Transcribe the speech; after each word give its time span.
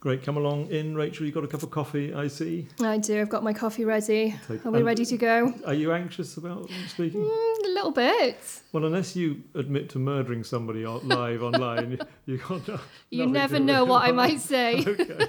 Great. 0.00 0.22
Come 0.22 0.36
along 0.36 0.68
in, 0.70 0.94
Rachel. 0.94 1.26
You 1.26 1.32
got 1.32 1.42
a 1.42 1.48
cup 1.48 1.64
of 1.64 1.70
coffee, 1.70 2.14
I 2.14 2.28
see. 2.28 2.68
I 2.80 2.98
do. 2.98 3.20
I've 3.20 3.28
got 3.28 3.42
my 3.42 3.52
coffee 3.52 3.84
ready. 3.84 4.34
Take- 4.46 4.64
Are 4.64 4.70
we 4.70 4.78
and 4.78 4.86
ready 4.86 5.04
to 5.04 5.16
go? 5.16 5.52
Are 5.66 5.74
you 5.74 5.92
anxious 5.92 6.36
about 6.36 6.70
speaking? 6.86 7.20
Mm, 7.20 7.64
a 7.64 7.68
little 7.68 7.90
bit. 7.90 8.38
Well, 8.72 8.84
unless 8.84 9.16
you 9.16 9.42
admit 9.56 9.88
to 9.90 9.98
murdering 9.98 10.44
somebody 10.44 10.86
live 10.86 11.42
online, 11.42 11.90
you, 11.92 11.98
you 12.26 12.38
got 12.38 12.68
no, 12.68 12.78
You 13.10 13.26
never 13.26 13.58
know 13.58 13.84
what 13.84 14.04
I 14.04 14.12
might 14.12 14.40
say. 14.40 14.84
okay. 14.86 15.26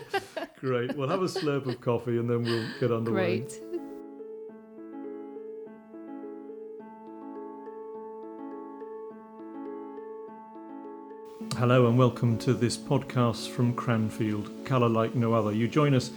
Great. 0.60 0.96
Well, 0.96 1.10
have 1.10 1.22
a 1.24 1.26
slurp 1.26 1.66
of 1.66 1.82
coffee 1.82 2.20
and 2.20 2.30
then 2.30 2.44
we'll 2.44 2.68
get 2.80 2.92
underway. 2.92 3.40
Great. 3.40 3.60
Hello 11.60 11.88
and 11.88 11.98
welcome 11.98 12.38
to 12.38 12.54
this 12.54 12.78
podcast 12.78 13.50
from 13.50 13.74
Cranfield, 13.74 14.50
colour 14.64 14.88
like 14.88 15.14
no 15.14 15.34
other. 15.34 15.52
You 15.52 15.68
join 15.68 15.94
us 15.94 16.10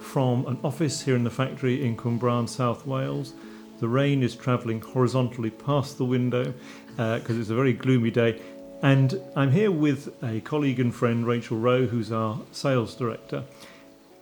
from 0.00 0.46
an 0.46 0.58
office 0.64 1.02
here 1.02 1.14
in 1.14 1.22
the 1.22 1.28
factory 1.28 1.84
in 1.84 1.98
Cwmbran, 1.98 2.48
South 2.48 2.86
Wales. 2.86 3.34
The 3.78 3.88
rain 3.88 4.22
is 4.22 4.34
travelling 4.34 4.80
horizontally 4.80 5.50
past 5.50 5.98
the 5.98 6.06
window 6.06 6.54
because 6.96 7.36
it's 7.36 7.50
a 7.50 7.54
very 7.54 7.74
gloomy 7.74 8.10
day. 8.10 8.40
And 8.80 9.20
I'm 9.36 9.50
here 9.50 9.70
with 9.70 10.16
a 10.24 10.40
colleague 10.40 10.80
and 10.80 10.94
friend, 10.94 11.26
Rachel 11.26 11.58
Rowe, 11.58 11.84
who's 11.84 12.10
our 12.10 12.40
sales 12.50 12.94
director. 12.94 13.44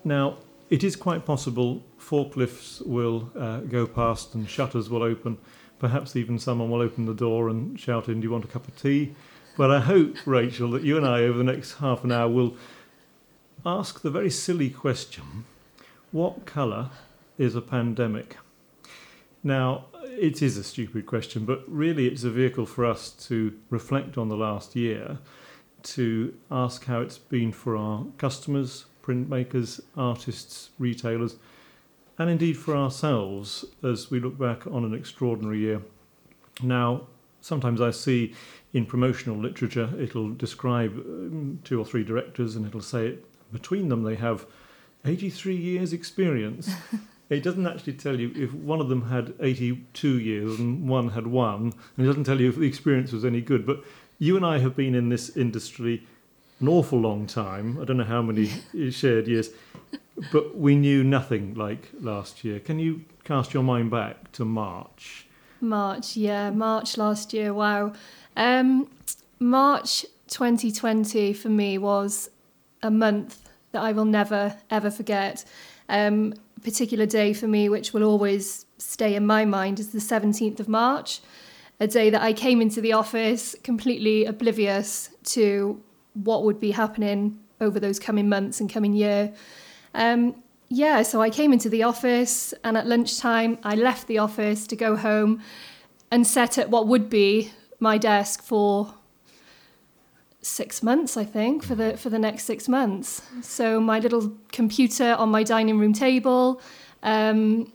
Now, 0.02 0.38
it 0.70 0.82
is 0.82 0.96
quite 0.96 1.24
possible 1.24 1.84
forklifts 2.00 2.84
will 2.84 3.30
uh, 3.38 3.60
go 3.60 3.86
past 3.86 4.34
and 4.34 4.50
shutters 4.50 4.90
will 4.90 5.04
open. 5.04 5.38
Perhaps 5.78 6.16
even 6.16 6.36
someone 6.36 6.68
will 6.68 6.82
open 6.82 7.06
the 7.06 7.14
door 7.14 7.48
and 7.48 7.78
shout 7.78 8.08
in, 8.08 8.20
Do 8.20 8.24
you 8.24 8.32
want 8.32 8.44
a 8.44 8.48
cup 8.48 8.66
of 8.66 8.76
tea? 8.76 9.14
But 9.56 9.70
I 9.70 9.80
hope, 9.80 10.16
Rachel, 10.26 10.70
that 10.72 10.82
you 10.82 10.96
and 10.96 11.06
I, 11.06 11.22
over 11.22 11.38
the 11.38 11.44
next 11.44 11.74
half 11.74 12.02
an 12.02 12.10
hour, 12.10 12.28
will 12.28 12.56
ask 13.64 14.00
the 14.00 14.10
very 14.10 14.30
silly 14.30 14.68
question 14.68 15.44
what 16.10 16.44
colour 16.44 16.90
is 17.38 17.54
a 17.54 17.60
pandemic? 17.60 18.36
Now, 19.44 19.86
it 20.02 20.42
is 20.42 20.56
a 20.56 20.64
stupid 20.64 21.06
question, 21.06 21.44
but 21.44 21.62
really 21.68 22.06
it's 22.06 22.24
a 22.24 22.30
vehicle 22.30 22.66
for 22.66 22.84
us 22.84 23.10
to 23.28 23.56
reflect 23.70 24.18
on 24.18 24.28
the 24.28 24.36
last 24.36 24.74
year, 24.74 25.18
to 25.82 26.34
ask 26.50 26.86
how 26.86 27.00
it's 27.00 27.18
been 27.18 27.52
for 27.52 27.76
our 27.76 28.06
customers, 28.18 28.86
printmakers, 29.02 29.80
artists, 29.96 30.70
retailers, 30.78 31.36
and 32.18 32.30
indeed 32.30 32.56
for 32.56 32.76
ourselves 32.76 33.64
as 33.82 34.10
we 34.10 34.18
look 34.18 34.38
back 34.38 34.66
on 34.66 34.84
an 34.84 34.94
extraordinary 34.94 35.58
year. 35.58 35.82
Now, 36.62 37.08
sometimes 37.40 37.80
I 37.80 37.90
see 37.90 38.34
in 38.74 38.84
promotional 38.84 39.38
literature 39.38 39.88
it'll 39.98 40.34
describe 40.34 40.92
um, 40.98 41.60
two 41.64 41.80
or 41.80 41.84
three 41.84 42.04
directors 42.04 42.56
and 42.56 42.66
it'll 42.66 42.80
say 42.80 43.06
it, 43.06 43.52
between 43.52 43.88
them 43.88 44.02
they 44.02 44.16
have 44.16 44.44
83 45.04 45.54
years 45.54 45.92
experience. 45.92 46.70
it 47.30 47.42
doesn't 47.42 47.66
actually 47.66 47.94
tell 47.94 48.18
you 48.18 48.32
if 48.34 48.52
one 48.52 48.80
of 48.80 48.88
them 48.88 49.08
had 49.08 49.34
82 49.40 50.18
years 50.18 50.58
and 50.58 50.88
one 50.88 51.10
had 51.10 51.26
one, 51.26 51.72
and 51.96 52.04
it 52.04 52.08
doesn't 52.08 52.24
tell 52.24 52.40
you 52.40 52.48
if 52.48 52.56
the 52.56 52.66
experience 52.66 53.12
was 53.12 53.24
any 53.24 53.40
good. 53.40 53.64
But 53.64 53.82
you 54.18 54.36
and 54.36 54.44
I 54.44 54.58
have 54.58 54.76
been 54.76 54.94
in 54.94 55.08
this 55.08 55.36
industry 55.36 56.06
an 56.60 56.68
awful 56.68 56.98
long 56.98 57.26
time. 57.26 57.78
I 57.80 57.84
don't 57.84 57.96
know 57.96 58.04
how 58.04 58.22
many 58.22 58.50
shared 58.90 59.28
years, 59.28 59.50
but 60.32 60.56
we 60.56 60.74
knew 60.76 61.04
nothing 61.04 61.54
like 61.54 61.90
last 62.00 62.44
year. 62.44 62.60
Can 62.60 62.78
you 62.78 63.04
cast 63.24 63.54
your 63.54 63.62
mind 63.62 63.90
back 63.90 64.32
to 64.32 64.44
March? 64.44 65.23
March, 65.64 66.16
yeah, 66.16 66.50
March 66.50 66.96
last 66.96 67.32
year. 67.32 67.52
Wow. 67.52 67.92
Um, 68.36 68.88
March 69.38 70.06
2020 70.28 71.32
for 71.32 71.48
me 71.48 71.78
was 71.78 72.30
a 72.82 72.90
month 72.90 73.50
that 73.72 73.82
I 73.82 73.92
will 73.92 74.04
never 74.04 74.56
ever 74.70 74.90
forget. 74.90 75.44
Um, 75.88 76.34
a 76.56 76.60
particular 76.60 77.06
day 77.06 77.32
for 77.32 77.46
me, 77.46 77.68
which 77.68 77.92
will 77.92 78.04
always 78.04 78.66
stay 78.78 79.14
in 79.14 79.26
my 79.26 79.44
mind, 79.44 79.80
is 79.80 79.90
the 79.90 79.98
17th 79.98 80.60
of 80.60 80.68
March, 80.68 81.20
a 81.80 81.86
day 81.86 82.10
that 82.10 82.22
I 82.22 82.32
came 82.32 82.60
into 82.60 82.80
the 82.80 82.92
office 82.92 83.56
completely 83.62 84.24
oblivious 84.24 85.10
to 85.24 85.82
what 86.14 86.44
would 86.44 86.60
be 86.60 86.70
happening 86.70 87.38
over 87.60 87.80
those 87.80 87.98
coming 87.98 88.28
months 88.28 88.60
and 88.60 88.72
coming 88.72 88.92
year. 88.92 89.32
Um, 89.94 90.34
yeah, 90.74 91.02
so 91.02 91.22
I 91.22 91.30
came 91.30 91.52
into 91.52 91.68
the 91.68 91.84
office, 91.84 92.52
and 92.64 92.76
at 92.76 92.86
lunchtime, 92.86 93.58
I 93.62 93.76
left 93.76 94.08
the 94.08 94.18
office 94.18 94.66
to 94.66 94.76
go 94.76 94.96
home 94.96 95.40
and 96.10 96.26
set 96.26 96.58
at 96.58 96.68
what 96.68 96.88
would 96.88 97.08
be 97.08 97.52
my 97.78 97.96
desk 97.96 98.42
for 98.42 98.94
six 100.42 100.82
months, 100.82 101.16
I 101.16 101.24
think, 101.24 101.62
for 101.62 101.76
the 101.76 101.96
for 101.96 102.10
the 102.10 102.18
next 102.18 102.44
six 102.44 102.68
months. 102.68 103.22
So 103.40 103.80
my 103.80 104.00
little 104.00 104.36
computer 104.50 105.14
on 105.14 105.28
my 105.28 105.44
dining 105.44 105.78
room 105.78 105.92
table. 105.92 106.60
Um, 107.02 107.72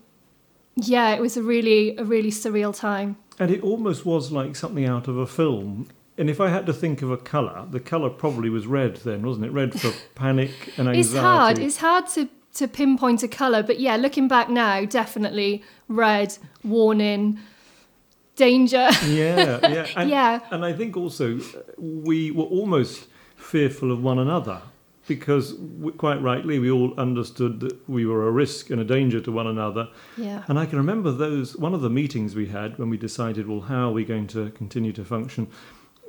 yeah, 0.75 1.11
it 1.11 1.21
was 1.21 1.37
a 1.37 1.43
really 1.43 1.95
a 1.97 2.03
really 2.03 2.31
surreal 2.31 2.77
time. 2.77 3.15
And 3.39 3.49
it 3.49 3.61
almost 3.61 4.05
was 4.05 4.31
like 4.31 4.57
something 4.57 4.85
out 4.85 5.07
of 5.07 5.17
a 5.17 5.25
film. 5.25 5.87
And 6.17 6.29
if 6.29 6.41
I 6.41 6.49
had 6.49 6.65
to 6.65 6.73
think 6.73 7.01
of 7.01 7.11
a 7.11 7.17
colour, 7.17 7.65
the 7.71 7.79
colour 7.79 8.09
probably 8.09 8.49
was 8.49 8.67
red 8.67 8.97
then, 8.97 9.25
wasn't 9.25 9.45
it? 9.45 9.51
Red 9.51 9.79
for 9.79 9.93
panic 10.15 10.51
and 10.77 10.89
anxiety. 10.89 10.99
It's 10.99 11.13
hard. 11.13 11.59
It's 11.59 11.77
hard 11.77 12.07
to 12.09 12.29
to 12.59 12.67
pinpoint 12.67 13.23
a 13.23 13.27
color, 13.27 13.63
but 13.63 13.79
yeah, 13.79 13.95
looking 13.95 14.27
back 14.27 14.49
now, 14.49 14.85
definitely 14.85 15.63
red, 15.87 16.37
warning, 16.63 17.39
danger. 18.35 18.89
yeah, 19.05 19.59
yeah. 19.67 19.87
And, 19.95 20.09
Yeah. 20.09 20.39
And 20.51 20.65
I 20.65 20.73
think 20.73 20.95
also 20.97 21.37
uh, 21.37 21.41
we 21.77 22.31
were 22.31 22.43
almost 22.43 23.07
fearful 23.37 23.91
of 23.91 24.03
one 24.03 24.19
another 24.19 24.61
because, 25.07 25.55
we, 25.55 25.91
quite 25.93 26.21
rightly, 26.21 26.59
we 26.59 26.69
all 26.69 26.93
understood 26.99 27.61
that 27.61 27.89
we 27.89 28.05
were 28.05 28.27
a 28.27 28.31
risk 28.31 28.69
and 28.69 28.79
a 28.79 28.85
danger 28.85 29.19
to 29.21 29.31
one 29.31 29.47
another. 29.47 29.87
yeah. 30.17 30.43
And 30.49 30.59
I 30.59 30.65
can 30.65 30.77
remember 30.77 31.11
those 31.11 31.55
one 31.55 31.73
of 31.73 31.81
the 31.81 31.89
meetings 31.89 32.35
we 32.35 32.47
had 32.47 32.77
when 32.77 32.89
we 32.89 32.97
decided, 32.97 33.47
well, 33.47 33.61
how 33.61 33.89
are 33.89 33.91
we 33.93 34.05
going 34.05 34.27
to 34.27 34.51
continue 34.51 34.93
to 34.93 35.05
function? 35.05 35.47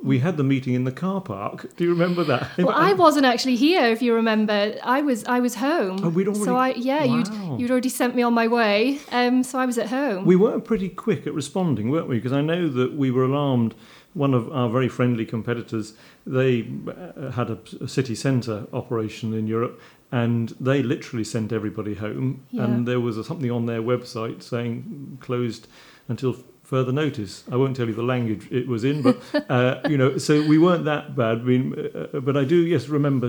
We 0.03 0.19
had 0.19 0.37
the 0.37 0.43
meeting 0.43 0.73
in 0.73 0.83
the 0.83 0.91
car 0.91 1.21
park. 1.21 1.75
Do 1.75 1.83
you 1.83 1.91
remember 1.91 2.23
that? 2.23 2.57
Well, 2.57 2.69
I 2.71 2.93
wasn't 2.93 3.25
actually 3.25 3.55
here, 3.55 3.85
if 3.85 4.01
you 4.01 4.13
remember. 4.15 4.75
I 4.83 5.01
was 5.01 5.23
I 5.25 5.39
was 5.39 5.55
home. 5.55 5.99
Oh, 6.03 6.09
we'd 6.09 6.35
So 6.35 6.55
I 6.55 6.69
yeah, 6.69 7.05
Wow. 7.05 7.15
you'd 7.17 7.59
you'd 7.61 7.71
already 7.71 7.89
sent 7.89 8.15
me 8.15 8.23
on 8.23 8.33
my 8.33 8.47
way. 8.47 8.99
Um, 9.11 9.43
so 9.43 9.59
I 9.59 9.65
was 9.65 9.77
at 9.77 9.87
home. 9.87 10.25
We 10.25 10.35
were 10.35 10.59
pretty 10.59 10.89
quick 10.89 11.27
at 11.27 11.33
responding, 11.33 11.89
weren't 11.91 12.07
we? 12.07 12.15
Because 12.15 12.33
I 12.33 12.41
know 12.41 12.67
that 12.69 12.93
we 12.93 13.11
were 13.11 13.23
alarmed. 13.25 13.75
One 14.13 14.33
of 14.33 14.51
our 14.51 14.67
very 14.69 14.89
friendly 14.89 15.25
competitors, 15.25 15.93
they 16.27 16.67
uh, 16.87 17.31
had 17.31 17.49
a, 17.49 17.57
a 17.79 17.87
city 17.87 18.13
centre 18.13 18.67
operation 18.73 19.33
in 19.33 19.47
Europe, 19.47 19.79
and 20.11 20.49
they 20.59 20.83
literally 20.83 21.23
sent 21.23 21.53
everybody 21.53 21.93
home. 21.93 22.43
Yeah. 22.49 22.65
And 22.65 22.85
there 22.85 22.99
was 22.99 23.17
a, 23.17 23.23
something 23.23 23.49
on 23.51 23.67
their 23.67 23.81
website 23.81 24.43
saying 24.43 25.17
closed 25.21 25.67
until 26.09 26.35
further 26.71 26.93
notice. 26.93 27.43
I 27.51 27.57
won't 27.57 27.75
tell 27.75 27.87
you 27.89 27.93
the 27.93 28.09
language 28.15 28.47
it 28.49 28.65
was 28.67 28.83
in, 28.85 29.01
but 29.01 29.17
uh, 29.49 29.81
you 29.89 29.97
know, 29.97 30.17
so 30.17 30.33
we 30.47 30.57
weren't 30.57 30.85
that 30.85 31.15
bad. 31.17 31.39
I 31.39 31.43
mean, 31.43 31.65
uh, 32.13 32.19
but 32.21 32.35
I 32.37 32.45
do 32.45 32.55
yes 32.73 32.87
remember 32.87 33.27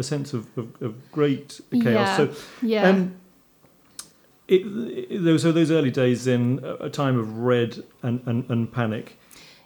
a 0.00 0.02
sense 0.02 0.32
of, 0.32 0.46
of, 0.56 0.66
of 0.82 1.12
great 1.12 1.60
chaos. 1.70 1.84
Yeah. 1.94 2.16
So 2.16 2.22
yeah. 2.62 2.88
um, 2.88 3.14
it, 4.48 4.62
it, 5.12 5.22
those- 5.24 5.42
so 5.42 5.52
those 5.52 5.70
early 5.70 5.90
days 5.90 6.26
in 6.26 6.60
a 6.64 6.86
a 6.86 6.90
time 6.90 7.18
of 7.18 7.38
red 7.38 7.70
and, 8.02 8.20
and, 8.26 8.50
and 8.50 8.72
panic. 8.72 9.18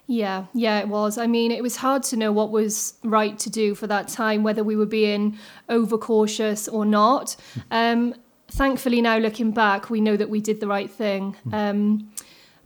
Yeah, 0.05 0.45
yeah, 0.53 0.79
it 0.83 0.89
was. 0.89 1.17
I 1.17 1.27
mean, 1.27 1.49
it 1.51 1.63
was 1.63 1.77
hard 1.77 2.03
to 2.11 2.17
know 2.17 2.31
what 2.33 2.51
was 2.51 2.95
right 3.05 3.39
to 3.39 3.49
do 3.49 3.73
for 3.73 3.87
that 3.87 4.09
time, 4.09 4.43
whether 4.43 4.61
we 4.61 4.75
were 4.75 4.91
being 5.01 5.37
overcautious 5.69 6.67
or 6.67 6.83
not. 6.85 7.37
Um, 7.71 8.13
thankfully, 8.51 9.01
now 9.01 9.17
looking 9.17 9.51
back, 9.51 9.89
we 9.89 10.01
know 10.01 10.17
that 10.17 10.29
we 10.29 10.41
did 10.41 10.59
the 10.59 10.67
right 10.67 10.91
thing. 10.91 11.37
Um, 11.53 12.11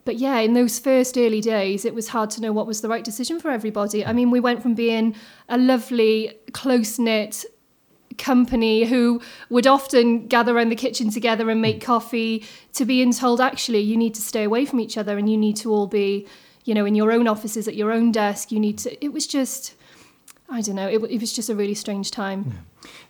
but 0.07 0.15
yeah, 0.15 0.39
in 0.39 0.53
those 0.53 0.79
first 0.79 1.17
early 1.17 1.41
days, 1.41 1.83
it 1.83 1.93
was 1.93 2.07
hard 2.07 2.29
to 2.29 2.41
know 2.41 2.53
what 2.53 2.65
was 2.65 2.79
the 2.79 2.87
right 2.87 3.03
decision 3.03 3.41
for 3.41 3.51
everybody. 3.51 4.05
I 4.05 4.13
mean, 4.13 4.31
we 4.31 4.39
went 4.39 4.61
from 4.61 4.73
being 4.73 5.13
a 5.49 5.57
lovely, 5.57 6.31
close 6.53 6.97
knit 6.97 7.43
company 8.17 8.85
who 8.85 9.21
would 9.49 9.67
often 9.67 10.27
gather 10.27 10.55
around 10.55 10.69
the 10.69 10.77
kitchen 10.77 11.09
together 11.09 11.49
and 11.49 11.61
make 11.61 11.81
mm. 11.81 11.85
coffee 11.85 12.45
to 12.71 12.85
being 12.85 13.11
told 13.11 13.41
actually 13.41 13.81
you 13.81 13.97
need 13.97 14.15
to 14.15 14.21
stay 14.21 14.45
away 14.45 14.65
from 14.65 14.79
each 14.79 14.97
other 14.97 15.17
and 15.17 15.29
you 15.29 15.35
need 15.35 15.57
to 15.57 15.73
all 15.73 15.87
be 15.87 16.25
you 16.63 16.73
know 16.73 16.85
in 16.85 16.95
your 16.95 17.11
own 17.11 17.27
offices 17.27 17.67
at 17.67 17.75
your 17.75 17.91
own 17.91 18.13
desk. 18.13 18.49
You 18.49 18.61
need 18.61 18.77
to 18.79 19.03
it 19.03 19.11
was 19.11 19.27
just 19.27 19.75
i 20.49 20.61
don't 20.61 20.75
know 20.75 20.87
it, 20.87 21.03
it 21.11 21.19
was 21.19 21.33
just 21.33 21.49
a 21.49 21.55
really 21.55 21.75
strange 21.75 22.11
time. 22.11 22.65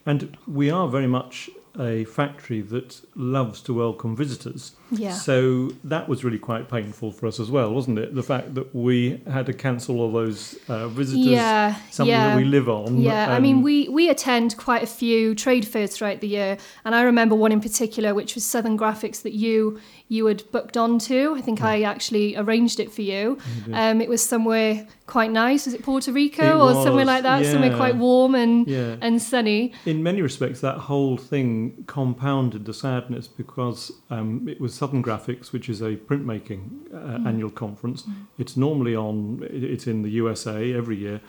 And 0.07 0.35
we 0.47 0.71
are 0.71 0.87
very 0.87 1.07
much 1.07 1.51
a 1.79 2.05
factory 2.05 2.61
that 2.61 3.01
loves 3.15 3.61
to 3.61 3.73
welcome 3.73 4.15
visitors. 4.15 4.73
Yeah. 4.91 5.13
So 5.13 5.71
that 5.83 6.07
was 6.07 6.23
really 6.23 6.39
quite 6.39 6.69
painful 6.69 7.11
for 7.11 7.27
us 7.27 7.39
as 7.39 7.51
well, 7.51 7.73
wasn't 7.73 7.99
it? 7.99 8.15
The 8.15 8.23
fact 8.23 8.55
that 8.55 8.73
we 8.73 9.21
had 9.29 9.45
to 9.47 9.53
cancel 9.53 9.99
all 9.99 10.11
those 10.11 10.57
uh, 10.69 10.87
visitors, 10.87 11.25
yeah. 11.25 11.75
something 11.91 12.11
yeah. 12.11 12.29
that 12.29 12.37
we 12.37 12.45
live 12.45 12.69
on. 12.69 12.99
Yeah, 12.99 13.33
I 13.33 13.39
mean, 13.39 13.57
um, 13.57 13.61
we, 13.63 13.89
we 13.89 14.09
attend 14.09 14.57
quite 14.57 14.83
a 14.83 14.87
few 14.87 15.35
trade 15.35 15.67
fairs 15.67 15.95
throughout 15.95 16.21
the 16.21 16.27
year, 16.27 16.57
and 16.85 16.95
I 16.95 17.01
remember 17.01 17.35
one 17.35 17.51
in 17.51 17.61
particular, 17.61 18.13
which 18.13 18.35
was 18.35 18.45
Southern 18.45 18.77
Graphics, 18.77 19.21
that 19.23 19.33
you 19.33 19.79
you 20.09 20.25
had 20.25 20.49
booked 20.51 20.77
onto. 20.77 21.35
I 21.35 21.41
think 21.41 21.61
I 21.61 21.81
actually 21.81 22.37
arranged 22.37 22.79
it 22.79 22.91
for 22.93 23.01
you. 23.01 23.37
did. 23.65 23.73
Um, 23.75 23.99
it 23.99 24.07
was 24.07 24.23
somewhere 24.23 24.87
quite 25.05 25.31
nice. 25.31 25.65
Was 25.65 25.73
it 25.73 25.83
Puerto 25.83 26.13
Rico 26.13 26.43
It 26.45 26.77
or 26.77 26.83
somewhere 26.83 27.03
like 27.03 27.23
that? 27.23 27.45
Somewhere 27.45 27.75
quite 27.75 27.97
warm 27.97 28.33
and 28.33 28.65
Yeah. 28.67 28.95
and 29.01 29.21
sunny. 29.21 29.73
In 29.85 30.03
many 30.03 30.21
respects, 30.21 30.61
that 30.61 30.77
whole 30.77 31.17
thing 31.17 31.66
compounded 31.87 32.65
the 32.65 32.73
sadness 32.73 33.27
because 33.27 33.91
um, 34.09 34.47
it 34.47 34.59
was 34.59 34.73
Southern 34.73 35.03
Graphics, 35.03 35.51
which 35.51 35.69
is 35.69 35.81
a 35.81 35.95
printmaking 35.95 36.93
uh, 36.93 37.27
annual 37.27 37.49
conference. 37.49 38.03
It's 38.37 38.57
normally 38.57 38.95
on, 38.95 39.45
it's 39.49 39.87
in 39.87 40.01
the 40.03 40.09
USA 40.11 40.73
every 40.73 40.97
year, 40.97 41.21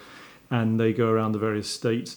and 0.51 0.79
they 0.79 0.93
go 0.93 1.09
around 1.11 1.33
the 1.33 1.39
various 1.39 1.69
states. 1.69 2.17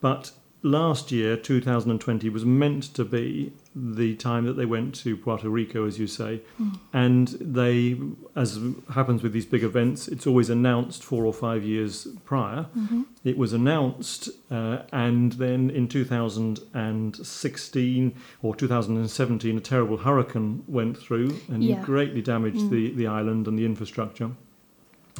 But 0.00 0.32
last 0.62 1.12
year, 1.12 1.36
2020, 1.36 2.28
was 2.28 2.44
meant 2.44 2.94
to 2.94 3.04
be 3.04 3.52
the 3.74 4.14
time 4.16 4.44
that 4.44 4.52
they 4.54 4.66
went 4.66 4.94
to 4.94 5.16
Puerto 5.16 5.48
Rico, 5.48 5.86
as 5.86 5.98
you 5.98 6.06
say, 6.06 6.42
mm. 6.60 6.78
and 6.92 7.28
they, 7.40 7.98
as 8.36 8.60
happens 8.94 9.22
with 9.22 9.32
these 9.32 9.46
big 9.46 9.64
events, 9.64 10.08
it's 10.08 10.26
always 10.26 10.50
announced 10.50 11.02
four 11.02 11.24
or 11.24 11.32
five 11.32 11.64
years 11.64 12.06
prior. 12.24 12.66
Mm-hmm. 12.76 13.04
It 13.24 13.38
was 13.38 13.54
announced, 13.54 14.28
uh, 14.50 14.80
and 14.92 15.32
then 15.32 15.70
in 15.70 15.88
2016 15.88 18.14
or 18.42 18.54
2017, 18.54 19.56
a 19.56 19.60
terrible 19.60 19.96
hurricane 19.98 20.64
went 20.66 20.98
through 20.98 21.40
and 21.48 21.64
Yeah. 21.64 21.82
greatly 21.82 22.20
damaged 22.20 22.58
mm. 22.58 22.68
the, 22.70 22.90
the 22.92 23.06
island 23.06 23.48
and 23.48 23.58
the 23.58 23.64
infrastructure. 23.64 24.32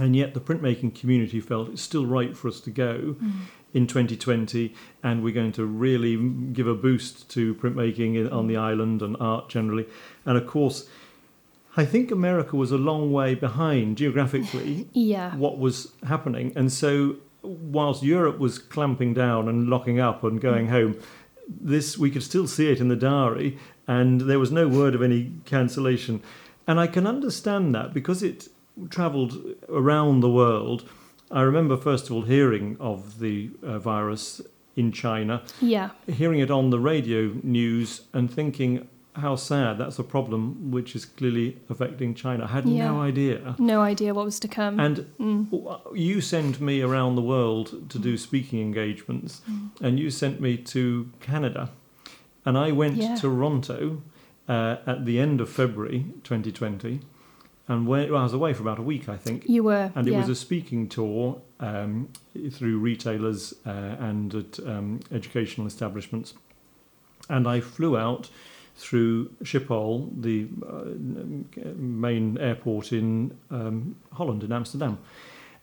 And 0.01 0.17
yet, 0.17 0.33
the 0.33 0.41
printmaking 0.41 0.99
community 0.99 1.39
felt 1.41 1.69
it's 1.69 1.83
still 1.83 2.07
right 2.07 2.35
for 2.35 2.49
us 2.49 2.61
to 2.61 2.71
go 2.71 3.17
mm. 3.23 3.33
In 3.75 3.87
2020, 3.87 4.75
and 5.03 5.23
we're 5.23 5.35
going 5.35 5.53
to 5.53 5.65
really 5.65 6.17
give 6.53 6.67
a 6.67 6.75
boost 6.75 7.29
to 7.31 7.55
printmaking 7.55 8.31
on 8.31 8.47
the 8.47 8.57
island 8.57 9.03
and 9.03 9.17
art 9.19 9.49
generally. 9.49 9.87
And 10.27 10.37
of 10.37 10.47
course, 10.47 10.89
I 11.77 11.85
think 11.87 12.11
America 12.11 12.57
was 12.57 12.71
a 12.71 12.77
long 12.77 13.13
way 13.13 13.35
behind 13.35 13.97
geographically 13.97 14.89
Yeah. 14.93 15.35
what 15.37 15.59
was 15.59 15.93
happening. 16.07 16.53
And 16.55 16.71
so, 16.71 17.17
whilst 17.43 18.03
Europe 18.03 18.39
was 18.39 18.59
clamping 18.59 19.15
down 19.15 19.49
and 19.49 19.69
locking 19.69 19.99
up 19.99 20.23
and 20.23 20.41
going 20.41 20.67
mm. 20.67 20.71
home, 20.71 21.01
this 21.49 21.99
we 21.99 22.11
could 22.11 22.23
still 22.23 22.47
see 22.47 22.71
it 22.71 22.81
in 22.81 22.89
the 22.89 22.97
diary, 22.97 23.59
and 23.87 24.23
there 24.23 24.39
was 24.39 24.53
no 24.53 24.69
word 24.69 24.95
of 24.95 25.03
any 25.03 25.33
cancellation. 25.45 26.23
And 26.67 26.79
I 26.79 26.87
can 26.87 27.07
understand 27.07 27.75
that 27.75 27.93
because 27.93 28.23
it 28.23 28.49
travelled 28.91 29.39
around 29.69 30.21
the 30.21 30.31
world. 30.31 30.89
I 31.33 31.41
remember 31.43 31.77
first 31.77 32.07
of 32.07 32.13
all 32.13 32.23
hearing 32.23 32.77
of 32.79 33.19
the 33.19 33.51
uh, 33.63 33.79
virus 33.79 34.41
in 34.77 34.93
China, 34.93 35.43
Yeah. 35.61 35.91
hearing 36.07 36.41
it 36.41 36.51
on 36.51 36.71
the 36.71 36.79
radio 36.79 37.33
news, 37.43 38.03
and 38.13 38.31
thinking 38.31 38.87
how 39.15 39.37
sad 39.37 39.77
that's 39.79 39.99
a 39.99 40.03
problem 40.05 40.71
which 40.71 40.95
is 40.97 41.05
clearly 41.05 41.57
affecting 41.69 42.15
China. 42.15 42.45
I 42.45 42.49
had 42.49 42.67
Yeah. 42.67 42.89
no 42.93 43.01
idea. 43.03 43.55
No 43.59 43.81
idea 43.81 44.15
what 44.15 44.25
was 44.25 44.41
to 44.41 44.49
come. 44.49 44.81
And 44.81 45.05
Mm. 45.19 45.47
you 45.95 46.21
sent 46.21 46.61
me 46.61 46.81
around 46.83 47.17
the 47.17 47.23
world 47.23 47.91
to 47.91 47.99
do 47.99 48.17
speaking 48.17 48.61
engagements, 48.61 49.43
Mm. 49.51 49.71
and 49.83 49.99
you 50.01 50.11
sent 50.11 50.41
me 50.41 50.57
to 50.57 51.09
Canada. 51.21 51.71
And 52.45 52.57
I 52.59 52.73
went 52.73 52.97
Yeah. 52.97 53.15
to 53.15 53.21
Toronto 53.23 54.03
uh, 54.49 54.77
at 54.87 55.05
the 55.07 55.19
end 55.21 55.41
of 55.41 55.49
February 55.49 56.07
2020, 56.25 57.01
and 57.69 57.87
well, 57.87 58.17
I 58.17 58.23
was 58.23 58.33
away 58.33 58.55
for 58.55 58.63
about 58.63 58.79
a 58.79 58.83
week, 58.83 59.09
I 59.09 59.17
think. 59.17 59.49
You 59.49 59.65
were. 59.65 59.93
And 59.95 60.07
it 60.09 60.13
yeah. 60.13 60.19
was 60.19 60.29
a 60.29 60.35
speaking 60.35 60.89
tour 60.89 61.41
um, 61.61 62.09
through 62.51 62.79
retailers 62.79 63.55
uh, 63.65 63.97
and 64.01 64.35
at 64.35 64.59
um, 64.61 65.01
educational 65.13 65.67
establishments. 65.67 66.35
And 67.29 67.47
I 67.47 67.61
flew 67.61 67.97
out 67.97 68.29
through 68.75 69.29
Schiphol, 69.45 70.11
the 70.21 70.49
uh, 70.67 71.69
main 71.77 72.37
airport 72.39 72.93
in 72.93 73.39
um, 73.51 73.97
Holland, 74.13 74.43
in 74.43 74.53
Amsterdam. 74.53 74.99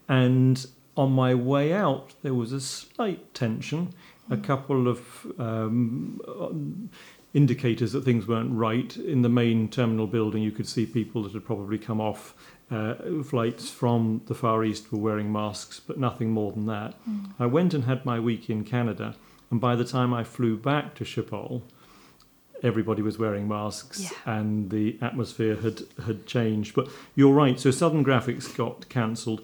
And 0.08 0.66
on 0.96 1.12
my 1.12 1.36
way 1.36 1.74
out, 1.74 2.14
there 2.24 2.34
was 2.34 2.54
a 2.54 2.62
slight 2.62 3.34
tension, 3.34 3.94
a 4.30 4.38
couple 4.38 4.88
of 4.88 5.28
um, 5.38 6.90
indicators 7.34 7.92
that 7.92 8.04
things 8.04 8.28
weren't 8.28 8.54
right. 8.54 8.96
In 8.98 9.22
the 9.22 9.30
main 9.30 9.68
terminal 9.70 10.08
building, 10.08 10.42
you 10.44 10.52
could 10.52 10.68
see 10.68 10.86
people 10.86 11.24
that 11.24 11.34
had 11.34 11.46
probably 11.46 11.78
come 11.78 12.02
off 12.02 12.34
uh, 12.72 12.96
flights 13.24 13.70
from 13.70 14.22
the 14.28 14.36
Far 14.36 14.64
East 14.64 14.92
were 14.92 15.00
wearing 15.00 15.32
masks, 15.32 15.80
but 15.80 15.98
nothing 16.00 16.32
more 16.32 16.52
than 16.52 16.66
that. 16.68 16.96
I 17.40 17.46
went 17.46 17.74
and 17.74 17.86
had 17.86 18.06
my 18.06 18.20
week 18.20 18.50
in 18.50 18.64
Canada, 18.64 19.16
and 19.52 19.60
by 19.60 19.76
the 19.76 19.86
time 19.86 20.14
I 20.14 20.24
flew 20.24 20.58
back 20.58 20.94
to 20.96 21.04
Schiphol, 21.04 21.62
everybody 22.62 23.02
was 23.02 23.18
wearing 23.18 23.48
masks 23.48 24.02
Yeah. 24.02 24.10
and 24.38 24.70
the 24.70 24.98
atmosphere 25.02 25.56
had, 25.56 25.82
had 26.06 26.26
changed. 26.26 26.76
But 26.76 26.90
you're 27.16 27.34
right, 27.34 27.60
so 27.60 27.72
Southern 27.72 28.04
Graphics 28.04 28.56
got 28.56 28.90
cancelled. 28.90 29.42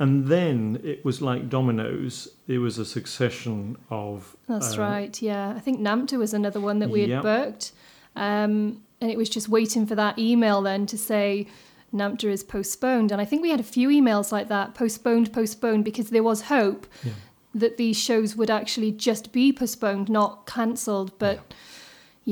And 0.00 0.26
then 0.28 0.80
it 0.82 1.04
was 1.04 1.20
like 1.20 1.48
dominoes. 1.50 2.28
It 2.48 2.58
was 2.58 2.78
a 2.78 2.84
succession 2.86 3.76
of. 3.90 4.34
That's 4.48 4.76
uh, 4.78 4.80
right. 4.80 5.20
Yeah, 5.22 5.50
I 5.54 5.60
think 5.60 5.78
NAMTA 5.80 6.18
was 6.18 6.32
another 6.34 6.58
one 6.60 6.78
that 6.80 6.88
we 6.90 7.00
had 7.02 7.10
Yep. 7.10 7.22
booked, 7.22 7.72
um, 8.16 8.82
and 9.00 9.10
it 9.10 9.16
was 9.18 9.28
just 9.28 9.48
waiting 9.48 9.86
for 9.86 9.94
that 9.96 10.18
email 10.18 10.62
then 10.62 10.86
to 10.86 10.96
say 10.96 11.46
NAMTA 11.94 12.24
is 12.30 12.42
postponed. 12.42 13.12
And 13.12 13.20
I 13.20 13.26
think 13.26 13.42
we 13.42 13.50
had 13.50 13.60
a 13.60 13.70
few 13.76 13.88
emails 13.90 14.32
like 14.32 14.48
that, 14.48 14.74
postponed, 14.74 15.32
postponed, 15.34 15.84
because 15.84 16.08
there 16.10 16.22
was 16.22 16.42
hope 16.42 16.86
Yeah. 17.04 17.12
that 17.54 17.76
these 17.76 17.98
shows 17.98 18.34
would 18.36 18.50
actually 18.50 18.92
just 18.92 19.32
be 19.32 19.52
postponed, 19.52 20.08
not 20.08 20.46
cancelled. 20.46 21.12
But 21.18 21.36
yeah, 21.36 21.56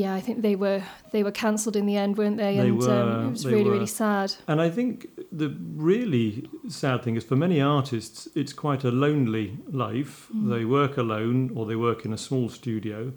I 0.07 0.21
think 0.21 0.43
they 0.43 0.57
were 0.57 0.83
they 1.13 1.23
were 1.23 1.33
cancelled 1.33 1.77
in 1.77 1.87
the 1.87 1.97
end, 1.97 2.19
weren't 2.19 2.37
they? 2.37 2.57
They 2.57 2.69
and 2.69 2.79
were, 2.79 3.03
Um, 3.03 3.27
it 3.27 3.31
was 3.31 3.47
really 3.47 3.65
were. 3.65 3.73
really 3.73 3.87
sad. 3.87 4.35
And 4.47 4.61
I 4.61 4.71
think 4.71 5.09
the 5.33 5.49
really 5.75 6.49
sad 6.69 7.03
thing 7.03 7.17
is 7.17 7.25
for 7.25 7.37
many 7.37 7.61
artists, 7.61 8.29
it's 8.35 8.53
quite 8.53 8.85
a 8.85 8.91
lonely 8.91 9.59
life. 9.71 10.29
They 10.33 10.65
work 10.65 10.97
alone 10.97 11.51
or 11.55 11.67
they 11.67 11.77
work 11.77 12.05
in 12.05 12.13
a 12.13 12.19
small 12.19 12.49
studio. 12.49 13.13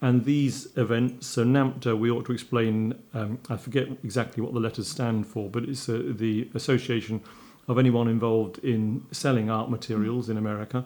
And 0.00 0.24
these 0.24 0.68
events, 0.76 1.26
so 1.28 1.44
NAMTA, 1.44 1.98
we 1.98 2.10
ought 2.10 2.26
to 2.26 2.32
explain, 2.32 2.94
um, 3.14 3.38
I 3.48 3.56
forget 3.56 3.86
exactly 4.02 4.42
what 4.42 4.52
the 4.52 4.60
letters 4.60 4.88
stand 4.88 5.26
for, 5.26 5.48
but 5.48 5.62
it's 5.64 5.88
uh, 5.88 6.02
the 6.04 6.48
Association 6.54 7.22
of 7.68 7.78
anyone 7.78 8.08
involved 8.08 8.58
in 8.58 9.06
selling 9.12 9.48
art 9.48 9.70
materials 9.70 10.28
in 10.28 10.36
America. 10.36 10.84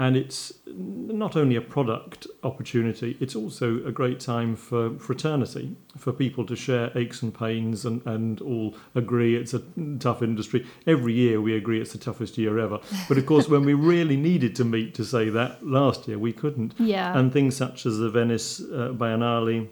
And 0.00 0.16
it's 0.16 0.52
not 0.66 1.36
only 1.36 1.56
a 1.56 1.60
product 1.60 2.28
opportunity, 2.44 3.16
it's 3.18 3.34
also 3.34 3.84
a 3.84 3.90
great 3.90 4.20
time 4.20 4.54
for 4.54 4.96
fraternity, 4.96 5.74
for 5.96 6.12
people 6.12 6.46
to 6.46 6.54
share 6.54 6.96
aches 6.96 7.20
and 7.20 7.36
pains 7.36 7.84
and, 7.84 8.06
and 8.06 8.40
all 8.40 8.76
agree 8.94 9.34
it's 9.34 9.54
a 9.54 9.62
tough 9.98 10.22
industry. 10.22 10.64
Every 10.86 11.14
year 11.14 11.40
we 11.40 11.56
agree 11.56 11.80
it's 11.80 11.92
the 11.92 11.98
toughest 11.98 12.38
year 12.38 12.60
ever. 12.60 12.78
But 13.08 13.18
of 13.18 13.26
course, 13.26 13.48
when 13.48 13.64
we 13.64 13.74
really 13.74 14.16
needed 14.16 14.54
to 14.56 14.64
meet 14.64 14.94
to 14.94 15.04
say 15.04 15.30
that 15.30 15.66
last 15.66 16.06
year, 16.06 16.18
we 16.18 16.32
couldn't. 16.32 16.74
Yeah. 16.78 17.18
And 17.18 17.32
things 17.32 17.56
such 17.56 17.84
as 17.84 17.98
the 17.98 18.08
Venice 18.08 18.60
uh, 18.60 18.92
Biennale, 18.94 19.66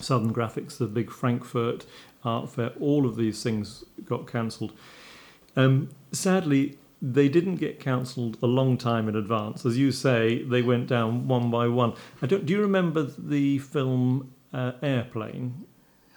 Southern 0.00 0.34
Graphics, 0.34 0.78
the 0.78 0.86
big 0.86 1.12
Frankfurt 1.12 1.86
Art 2.24 2.50
Fair, 2.50 2.72
all 2.80 3.06
of 3.06 3.14
these 3.14 3.40
things 3.44 3.84
got 4.04 4.26
cancelled. 4.26 4.72
Um, 5.54 5.90
sadly, 6.10 6.76
they 7.12 7.28
didn't 7.28 7.56
get 7.56 7.78
cancelled 7.80 8.38
a 8.42 8.46
long 8.46 8.78
time 8.78 9.08
in 9.08 9.14
advance. 9.16 9.66
As 9.66 9.76
you 9.76 9.92
say, 9.92 10.42
they 10.44 10.62
went 10.62 10.86
down 10.86 11.28
one 11.28 11.50
by 11.50 11.68
one. 11.68 11.92
I 12.22 12.26
don't, 12.26 12.46
do 12.46 12.52
you 12.54 12.60
remember 12.62 13.02
the 13.02 13.58
film 13.58 14.32
uh, 14.54 14.72
Airplane? 14.82 15.66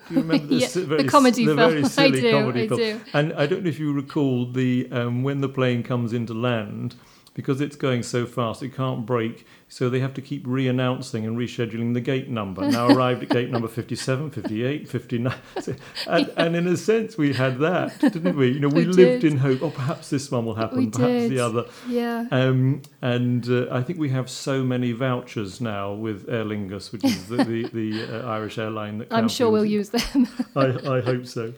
Do 0.08 0.16
you 0.16 0.22
remember 0.22 0.46
Yeah, 0.54 0.68
this 0.68 0.74
the 0.76 1.04
comedy 1.10 1.46
the 1.46 1.56
film. 1.56 1.72
very 1.72 1.84
I 1.98 2.10
do, 2.10 2.32
comedy 2.32 2.64
I 2.64 2.68
film? 2.68 2.80
do. 2.80 3.02
And 3.14 3.34
I 3.34 3.46
don't 3.48 3.64
know 3.64 3.70
if 3.70 3.80
you 3.80 3.92
recall 3.92 4.46
the 4.50 4.88
um, 4.92 5.24
when 5.24 5.42
the 5.42 5.50
plane 5.50 5.84
comes 5.84 6.14
into 6.14 6.34
land, 6.34 6.96
because 7.38 7.62
it's 7.62 7.76
going 7.76 8.02
so 8.02 8.26
fast, 8.26 8.64
it 8.64 8.76
can't 8.76 9.06
break. 9.06 9.46
So 9.70 9.90
they 9.92 10.00
have 10.00 10.14
to 10.16 10.22
keep 10.22 10.44
re-announcing 10.48 11.24
and 11.26 11.38
rescheduling 11.38 11.94
the 11.94 12.02
gate 12.02 12.30
number. 12.30 12.68
Now 12.68 12.88
arrived 12.96 13.22
at 13.22 13.30
gate 13.30 13.52
number 13.52 13.68
57, 13.68 14.32
58, 14.32 14.90
59. 14.90 15.34
So- 15.62 15.76
and, 16.10 16.34
and 16.36 16.56
in 16.56 16.66
a 16.68 16.76
sense, 16.76 17.16
we 17.16 17.34
had 17.34 17.60
that, 17.60 18.00
didn't 18.00 18.36
we? 18.36 18.54
You 18.54 18.60
know, 18.62 18.70
we, 18.70 18.86
We 18.88 18.94
lived 18.94 19.22
did. 19.22 19.32
in 19.34 19.38
hope. 19.38 19.62
Oh, 19.62 19.70
perhaps 19.70 20.10
this 20.10 20.32
one 20.32 20.46
will 20.46 20.56
happen. 20.56 20.80
We 20.80 20.88
perhaps 20.88 21.12
did. 21.12 21.32
the 21.32 21.40
other. 21.40 21.66
yeah. 21.88 22.26
Um, 22.32 22.82
and 23.04 23.48
uh, 23.48 23.68
I 23.72 23.84
think 23.84 24.00
we 24.00 24.10
have 24.10 24.30
so 24.32 24.64
many 24.64 24.92
vouchers 24.94 25.62
now 25.62 25.94
with 25.94 26.28
Aer 26.28 26.44
Lingus, 26.44 26.92
which 26.92 27.04
is 27.06 27.28
the, 27.28 27.38
the, 27.44 27.68
the 27.72 28.24
uh, 28.26 28.32
Irish 28.32 28.58
airline 28.58 28.98
that. 28.98 29.08
I'm 29.14 29.30
sure 29.30 29.52
we'll 29.52 29.64
use 29.64 29.90
them. 29.92 30.28
I, 30.56 30.66
I 30.98 31.02
hope 31.02 31.28
so. 31.28 31.54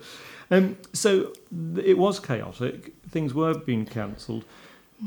Um, 0.52 0.78
so 0.94 1.32
th- 1.76 1.86
it 1.86 1.98
was 1.98 2.20
chaotic. 2.20 2.94
Things 3.10 3.34
were 3.34 3.54
being 3.58 3.86
cancelled, 3.86 4.44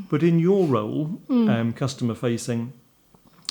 but 0.09 0.23
in 0.23 0.39
your 0.39 0.65
role, 0.65 1.05
Hmm. 1.27 1.49
um, 1.49 1.73
customer 1.73 2.15
facing, 2.15 2.73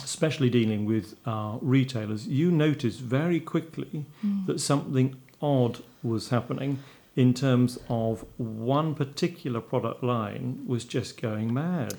especially 0.05 0.51
dealing 0.51 0.85
with 0.85 1.15
our 1.27 1.59
retailers, 1.63 2.27
you 2.27 2.51
noticed 2.51 3.01
very 3.01 3.41
quickly 3.41 4.05
Mm. 4.25 4.47
that 4.47 4.61
something 4.61 5.17
odd 5.41 5.79
was 6.03 6.29
happening 6.31 6.79
in 7.15 7.35
terms 7.35 7.79
of 7.89 8.25
one 8.39 8.95
particular 8.95 9.61
product 9.61 10.03
line 10.03 10.65
was 10.67 10.85
just 10.85 11.21
going 11.21 11.53
mad. 11.53 11.95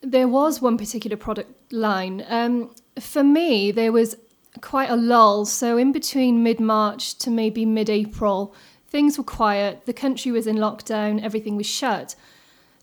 There 0.00 0.28
was 0.28 0.60
one 0.60 0.76
particular 0.76 1.16
product 1.16 1.72
line. 1.72 2.24
Um, 2.28 2.70
for 2.98 3.22
me, 3.24 3.70
there 3.70 3.92
was 3.92 4.16
quite 4.60 4.90
a 4.90 4.96
lull. 4.96 5.44
So, 5.46 5.76
in 5.76 5.92
between 5.92 6.42
mid 6.42 6.60
March 6.60 7.16
to 7.18 7.30
maybe 7.30 7.64
mid 7.66 7.88
April, 7.90 8.54
things 8.88 9.16
were 9.18 9.24
quiet. 9.24 9.86
The 9.86 9.92
country 9.92 10.30
was 10.32 10.46
in 10.46 10.56
lockdown, 10.56 11.22
everything 11.22 11.56
was 11.56 11.66
shut. 11.66 12.14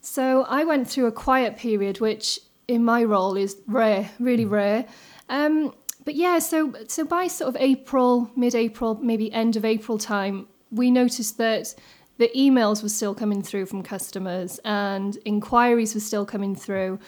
So, 0.01 0.43
I 0.43 0.63
went 0.63 0.89
through 0.89 1.05
a 1.05 1.11
quiet 1.11 1.57
period, 1.57 1.99
which 1.99 2.39
in 2.67 2.83
my 2.83 3.03
role 3.03 3.35
is 3.35 3.57
rare, 3.67 4.09
really 4.19 4.45
rare. 4.45 4.85
Um, 5.29 5.73
but 6.03 6.15
yeah, 6.15 6.39
so 6.39 6.73
so 6.87 7.05
by 7.05 7.27
sort 7.27 7.49
of 7.49 7.61
April, 7.61 8.31
mid 8.35 8.55
April, 8.55 8.99
maybe 9.01 9.31
end 9.31 9.55
of 9.55 9.65
April 9.65 9.97
time, 9.97 10.47
we 10.71 10.89
noticed 10.89 11.37
that 11.37 11.75
the 12.17 12.29
emails 12.35 12.83
were 12.83 12.89
still 12.89 13.13
coming 13.13 13.41
through 13.41 13.65
from 13.65 13.83
customers 13.83 14.59
and 14.63 15.17
inquiries 15.25 15.93
were 15.93 16.01
still 16.01 16.25
coming 16.25 16.55
through. 16.55 16.99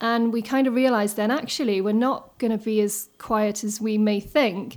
And 0.00 0.32
we 0.32 0.42
kind 0.42 0.66
of 0.66 0.74
realized 0.74 1.16
then 1.16 1.30
actually 1.30 1.80
we're 1.80 1.92
not 1.92 2.38
going 2.38 2.56
to 2.56 2.64
be 2.64 2.80
as 2.80 3.08
quiet 3.18 3.64
as 3.64 3.80
we 3.80 3.98
may 3.98 4.20
think. 4.20 4.76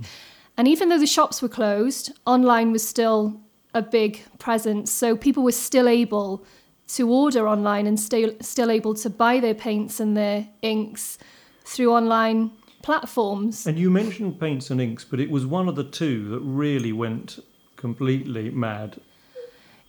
And 0.56 0.66
even 0.66 0.88
though 0.88 0.98
the 0.98 1.06
shops 1.06 1.40
were 1.42 1.48
closed, 1.48 2.12
online 2.26 2.72
was 2.72 2.86
still 2.86 3.40
a 3.74 3.82
big 3.82 4.22
presence. 4.38 4.90
So 4.90 5.16
people 5.16 5.42
were 5.42 5.52
still 5.52 5.88
able 5.88 6.44
to 6.88 7.10
order 7.10 7.48
online 7.48 7.86
and 7.86 7.98
stay, 8.00 8.36
still 8.40 8.70
able 8.70 8.94
to 8.94 9.10
buy 9.10 9.40
their 9.40 9.54
paints 9.54 10.00
and 10.00 10.16
their 10.16 10.48
inks 10.62 11.18
through 11.64 11.92
online 11.92 12.50
platforms. 12.82 13.66
And 13.66 13.78
you 13.78 13.90
mentioned 13.90 14.40
paints 14.40 14.70
and 14.70 14.80
inks, 14.80 15.04
but 15.04 15.20
it 15.20 15.30
was 15.30 15.44
one 15.44 15.68
of 15.68 15.76
the 15.76 15.84
two 15.84 16.28
that 16.30 16.40
really 16.40 16.92
went 16.92 17.38
completely 17.76 18.50
mad. 18.50 19.00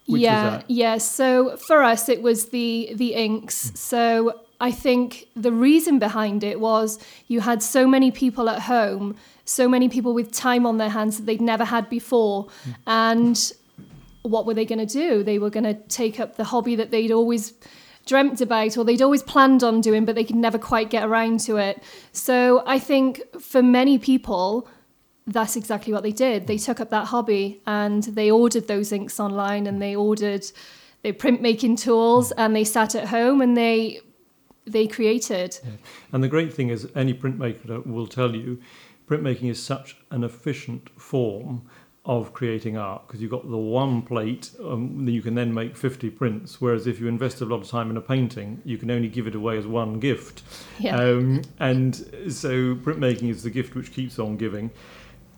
Which 0.06 0.22
yeah, 0.22 0.64
yeah. 0.68 0.98
So 0.98 1.56
for 1.58 1.84
us, 1.84 2.10
it 2.10 2.22
was 2.22 2.50
the 2.50 2.92
the 2.96 3.14
inks. 3.14 3.72
So 3.76 4.42
I 4.60 4.72
think 4.72 5.28
the 5.36 5.52
reason 5.52 6.00
behind 6.00 6.44
it 6.44 6.60
was 6.60 7.00
you 7.28 7.42
had 7.42 7.62
so 7.62 7.88
many 7.88 8.10
people 8.12 8.50
at 8.50 8.62
home, 8.64 9.16
so 9.46 9.70
many 9.70 9.88
people 9.88 10.14
with 10.14 10.32
time 10.32 10.66
on 10.66 10.78
their 10.78 10.90
hands 10.90 11.18
that 11.18 11.26
they'd 11.28 11.42
never 11.42 11.64
had 11.64 11.90
before, 11.90 12.46
mm. 12.46 12.76
and 12.88 13.54
what 14.24 14.46
were 14.46 14.54
they 14.54 14.66
going 14.66 14.86
to 14.86 14.86
do? 14.86 15.24
They 15.24 15.40
were 15.40 15.50
going 15.50 15.64
to 15.64 15.74
take 15.74 16.20
up 16.20 16.36
the 16.36 16.46
hobby 16.46 16.76
that 16.76 16.92
they'd 16.92 17.12
always 17.12 17.54
dreamt 18.06 18.42
about 18.42 18.78
or 18.78 18.84
they'd 18.84 19.02
always 19.02 19.24
planned 19.24 19.64
on 19.64 19.82
doing, 19.82 20.06
but 20.06 20.16
they 20.16 20.24
could 20.24 20.36
never 20.36 20.58
quite 20.58 20.90
get 20.90 21.04
around 21.04 21.40
to 21.42 21.58
it. 21.58 21.82
So 22.12 22.64
I 22.66 22.80
think 22.80 23.22
for 23.40 23.62
many 23.62 23.98
people, 23.98 24.68
that's 25.28 25.56
exactly 25.56 25.94
what 25.94 26.04
they 26.04 26.12
did. 26.12 26.48
They 26.48 26.58
took 26.58 26.80
up 26.80 26.90
that 26.90 27.06
hobby 27.06 27.62
and 27.68 28.04
they 28.04 28.32
ordered 28.32 28.68
those 28.68 28.92
inks 28.92 29.20
online 29.20 29.68
and 29.68 29.82
they 29.82 29.96
ordered 29.96 30.46
their 31.04 31.14
printmaking 31.14 31.80
tools 31.80 32.32
and 32.32 32.56
they 32.56 32.64
sat 32.64 32.96
at 32.96 33.08
home 33.08 33.42
and 33.42 33.56
they 33.56 34.02
they 34.66 34.86
created. 34.86 35.58
And 36.12 36.24
the 36.24 36.28
great 36.28 36.54
thing 36.54 36.70
is, 36.70 36.88
any 36.96 37.14
printmaker 37.14 37.86
will 37.88 38.06
tell 38.06 38.36
you, 38.36 38.62
printmaking 39.08 39.50
is 39.50 39.62
such 39.62 39.98
an 40.12 40.24
efficient 40.24 40.90
form 41.00 41.68
of 42.06 42.34
creating 42.34 42.78
art 42.78 43.06
because 43.06 43.22
you've 43.22 43.30
got 43.30 43.50
the 43.50 43.58
one 43.58 44.02
plate 44.02 44.52
um, 44.64 45.06
that 45.06 45.12
you 45.12 45.22
can 45.22 45.36
then 45.36 45.54
make 45.54 45.76
50 45.76 46.10
prints 46.12 46.60
whereas 46.62 46.88
if 46.88 47.00
you 47.00 47.08
invest 47.08 47.42
a 47.42 47.46
lot 47.46 47.62
of 47.62 47.68
time 47.68 47.90
in 47.92 47.98
a 47.98 48.02
painting 48.02 48.62
you 48.64 48.78
can 48.78 48.90
only 48.90 49.10
give 49.10 49.28
it 49.28 49.36
away 49.36 49.58
as 49.58 49.68
one 49.68 50.00
gift 50.00 50.42
Yeah. 50.80 50.96
um, 50.96 51.42
and 51.60 51.96
so 52.30 52.76
printmaking 52.76 53.30
is 53.30 53.44
the 53.44 53.50
gift 53.50 53.76
which 53.76 53.92
keeps 53.92 54.18
on 54.18 54.38
giving 54.38 54.72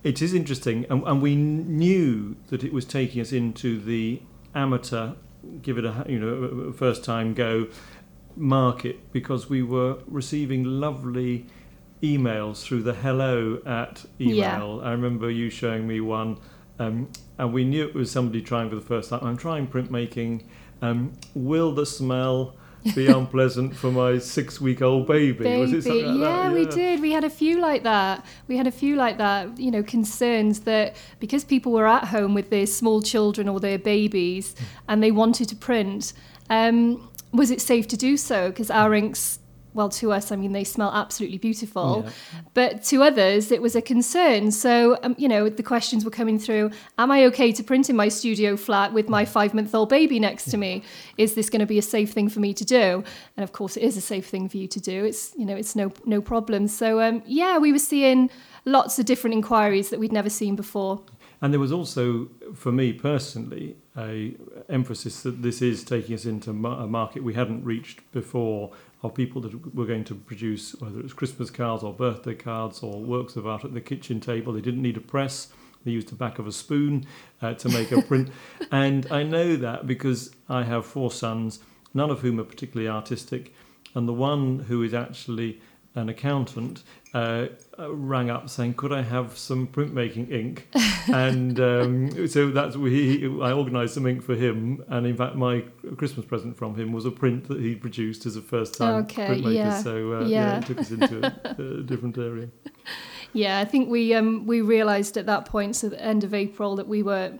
it 0.03 0.21
is 0.21 0.33
interesting 0.33 0.85
and, 0.89 1.03
and 1.05 1.21
we 1.21 1.35
knew 1.35 2.35
that 2.49 2.63
it 2.63 2.71
was 2.71 2.85
taking 2.85 3.21
us 3.21 3.31
into 3.31 3.79
the 3.79 4.21
amateur 4.53 5.13
give 5.63 5.77
it 5.79 5.85
a 5.85 6.05
you 6.07 6.19
know 6.19 6.27
a 6.69 6.73
first 6.73 7.03
time 7.03 7.33
go 7.33 7.67
market 8.35 9.11
because 9.11 9.49
we 9.49 9.61
were 9.61 9.97
receiving 10.07 10.63
lovely 10.63 11.45
emails 12.01 12.63
through 12.63 12.83
the 12.83 12.93
hello 12.93 13.61
at 13.65 14.05
email. 14.19 14.81
I 14.83 14.91
remember 14.91 15.29
you 15.29 15.49
showing 15.49 15.87
me 15.87 16.01
one, 16.01 16.37
um, 16.79 17.09
and 17.37 17.53
we 17.53 17.63
knew 17.63 17.85
it 17.85 17.93
was 17.93 18.11
somebody 18.11 18.41
trying 18.41 18.69
for 18.69 18.75
the 18.75 18.81
first 18.81 19.09
time. 19.09 19.19
I'm 19.23 19.37
trying 19.37 19.67
printmaking. 19.67 20.43
Um, 20.81 21.13
will 21.35 21.73
the 21.73 21.85
smell 21.85 22.55
be 22.95 23.07
unpleasant 23.19 23.75
for 23.75 23.91
my 23.91 24.17
six 24.17 24.59
week 24.59 24.81
old 24.81 25.07
baby? 25.07 25.57
Was 25.57 25.73
it 25.73 25.83
Baby. 25.83 26.03
like 26.03 26.19
yeah, 26.19 26.49
that? 26.49 26.53
we 26.53 26.65
did. 26.65 27.01
We 27.01 27.11
had 27.11 27.23
a 27.23 27.29
few 27.29 27.59
like 27.59 27.83
that. 27.83 28.25
We 28.47 28.57
had 28.57 28.67
a 28.67 28.71
few 28.71 28.95
like 28.95 29.17
that, 29.17 29.57
you 29.59 29.71
know, 29.71 29.83
concerns 29.83 30.61
that 30.61 30.95
because 31.19 31.43
people 31.43 31.71
were 31.71 31.87
at 31.87 32.05
home 32.05 32.33
with 32.33 32.49
their 32.49 32.65
small 32.65 33.01
children 33.01 33.47
or 33.47 33.59
their 33.59 33.77
babies 33.77 34.55
and 34.87 35.03
they 35.03 35.11
wanted 35.11 35.49
to 35.49 35.55
print, 35.55 36.13
um, 36.49 37.09
was 37.31 37.51
it 37.51 37.61
safe 37.61 37.87
to 37.89 37.97
do 37.97 38.17
so? 38.17 38.49
Because 38.49 38.69
our 38.71 38.93
inks, 38.93 39.39
well, 39.73 39.89
to 39.89 40.11
us, 40.11 40.31
I 40.31 40.35
mean, 40.35 40.51
they 40.51 40.63
smell 40.63 40.91
absolutely 40.93 41.37
beautiful. 41.37 42.03
Yeah. 42.05 42.11
But 42.53 42.83
to 42.85 43.03
others, 43.03 43.51
it 43.51 43.61
was 43.61 43.75
a 43.75 43.81
concern. 43.81 44.51
So, 44.51 44.97
um, 45.03 45.15
you 45.17 45.27
know, 45.27 45.49
the 45.49 45.63
questions 45.63 46.03
were 46.03 46.11
coming 46.11 46.37
through 46.37 46.71
Am 46.97 47.11
I 47.11 47.25
okay 47.25 47.51
to 47.53 47.63
print 47.63 47.89
in 47.89 47.95
my 47.95 48.09
studio 48.09 48.57
flat 48.57 48.93
with 48.93 49.07
my 49.09 49.25
five 49.25 49.53
month 49.53 49.73
old 49.73 49.89
baby 49.89 50.19
next 50.19 50.45
to 50.51 50.57
me? 50.57 50.83
Is 51.17 51.35
this 51.35 51.49
going 51.49 51.61
to 51.61 51.65
be 51.65 51.77
a 51.77 51.83
safe 51.83 52.11
thing 52.11 52.29
for 52.29 52.39
me 52.39 52.53
to 52.53 52.65
do? 52.65 53.03
And 53.37 53.43
of 53.43 53.53
course, 53.53 53.77
it 53.77 53.83
is 53.83 53.97
a 53.97 54.01
safe 54.01 54.27
thing 54.27 54.49
for 54.49 54.57
you 54.57 54.67
to 54.67 54.79
do. 54.79 55.05
It's, 55.05 55.33
you 55.37 55.45
know, 55.45 55.55
it's 55.55 55.75
no, 55.75 55.91
no 56.05 56.21
problem. 56.21 56.67
So, 56.67 57.01
um, 57.01 57.23
yeah, 57.25 57.57
we 57.57 57.71
were 57.71 57.79
seeing 57.79 58.29
lots 58.65 58.99
of 58.99 59.05
different 59.05 59.33
inquiries 59.33 59.89
that 59.89 59.99
we'd 59.99 60.11
never 60.11 60.29
seen 60.29 60.55
before. 60.55 61.01
And 61.41 61.51
there 61.51 61.59
was 61.59 61.71
also, 61.71 62.29
for 62.53 62.71
me 62.71 62.93
personally, 62.93 63.75
a 63.97 64.35
emphasis 64.69 65.23
that 65.23 65.41
this 65.41 65.61
is 65.61 65.83
taking 65.83 66.13
us 66.13 66.25
into 66.25 66.51
a 66.51 66.53
market 66.53 67.23
we 67.23 67.33
hadn't 67.33 67.63
reached 67.63 67.99
before 68.11 68.71
of 69.03 69.15
people 69.15 69.41
that 69.41 69.75
were 69.75 69.85
going 69.85 70.03
to 70.05 70.15
produce 70.15 70.75
whether 70.75 70.99
it's 70.99 71.13
Christmas 71.13 71.49
cards 71.49 71.83
or 71.83 71.93
birthday 71.93 72.35
cards 72.35 72.83
or 72.83 73.01
works 73.01 73.35
of 73.35 73.47
art 73.47 73.65
at 73.65 73.73
the 73.73 73.81
kitchen 73.81 74.19
table. 74.19 74.53
They 74.53 74.61
didn't 74.61 74.81
need 74.81 74.97
a 74.97 75.01
press. 75.01 75.47
They 75.83 75.91
used 75.91 76.09
the 76.09 76.15
back 76.15 76.37
of 76.37 76.45
a 76.45 76.51
spoon 76.51 77.05
uh, 77.41 77.55
to 77.55 77.69
make 77.69 77.91
a 77.91 78.01
print. 78.07 78.29
and 78.71 79.07
I 79.11 79.23
know 79.23 79.55
that 79.55 79.87
because 79.87 80.31
I 80.47 80.63
have 80.63 80.85
four 80.85 81.11
sons, 81.11 81.59
none 81.93 82.11
of 82.11 82.19
whom 82.19 82.39
are 82.39 82.43
particularly 82.43 82.89
artistic. 82.89 83.53
And 83.95 84.07
the 84.07 84.13
one 84.13 84.59
who 84.59 84.83
is 84.83 84.93
actually 84.93 85.59
an 85.93 86.07
accountant 86.07 86.83
uh, 87.13 87.47
uh, 87.77 87.93
rang 87.93 88.29
up 88.29 88.49
saying, 88.49 88.75
"Could 88.75 88.93
I 88.93 89.01
have 89.01 89.37
some 89.37 89.67
printmaking 89.67 90.31
ink?" 90.31 90.67
and 91.13 91.59
um, 91.59 92.27
so 92.27 92.49
that's 92.49 92.75
we. 92.77 93.25
I 93.41 93.51
organised 93.51 93.95
some 93.95 94.07
ink 94.07 94.23
for 94.23 94.35
him, 94.35 94.83
and 94.87 95.05
in 95.05 95.17
fact, 95.17 95.35
my 95.35 95.63
Christmas 95.97 96.25
present 96.25 96.57
from 96.57 96.75
him 96.75 96.93
was 96.93 97.05
a 97.05 97.11
print 97.11 97.47
that 97.49 97.59
he 97.59 97.75
produced 97.75 98.25
as 98.25 98.35
a 98.37 98.41
first-time 98.41 99.03
Okay, 99.03 99.27
printmaker. 99.41 99.53
yeah, 99.53 99.81
So 99.81 100.13
uh, 100.13 100.19
yeah. 100.21 100.27
yeah. 100.27 100.57
it 100.59 100.65
took 100.65 100.79
us 100.79 100.91
into 100.91 101.25
a, 101.25 101.79
a 101.79 101.83
different 101.83 102.17
area. 102.17 102.49
Yeah, 103.33 103.59
I 103.59 103.65
think 103.65 103.87
we 103.89 104.13
um, 104.13 104.45
we 104.45 104.59
realised 104.59 105.15
at 105.15 105.25
that 105.27 105.45
point, 105.45 105.77
so 105.77 105.87
the 105.87 106.03
end 106.03 106.25
of 106.25 106.33
April, 106.33 106.75
that 106.75 106.87
we 106.89 107.01
were 107.01 107.31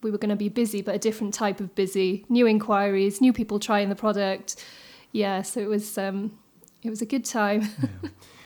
we 0.00 0.12
were 0.12 0.18
going 0.18 0.30
to 0.30 0.36
be 0.36 0.48
busy, 0.48 0.80
but 0.80 0.94
a 0.94 0.98
different 0.98 1.34
type 1.34 1.58
of 1.58 1.74
busy. 1.74 2.24
New 2.28 2.46
inquiries, 2.46 3.20
new 3.20 3.32
people 3.32 3.58
trying 3.58 3.88
the 3.88 3.96
product. 3.96 4.64
Yeah, 5.10 5.42
so 5.42 5.58
it 5.58 5.68
was 5.68 5.98
um, 5.98 6.38
it 6.82 6.90
was 6.90 7.02
a 7.02 7.06
good 7.06 7.24
time. 7.24 7.68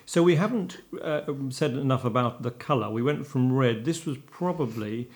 So 0.07 0.23
we 0.23 0.37
haven't 0.37 0.83
uh, 1.03 1.23
said 1.49 1.71
enough 1.73 2.05
about 2.05 2.43
the 2.43 2.51
colour. 2.51 2.91
We 2.91 3.01
went 3.01 3.27
from 3.27 3.51
red. 3.55 3.87
This 3.87 4.05
was 4.05 4.19
probably 4.31 5.09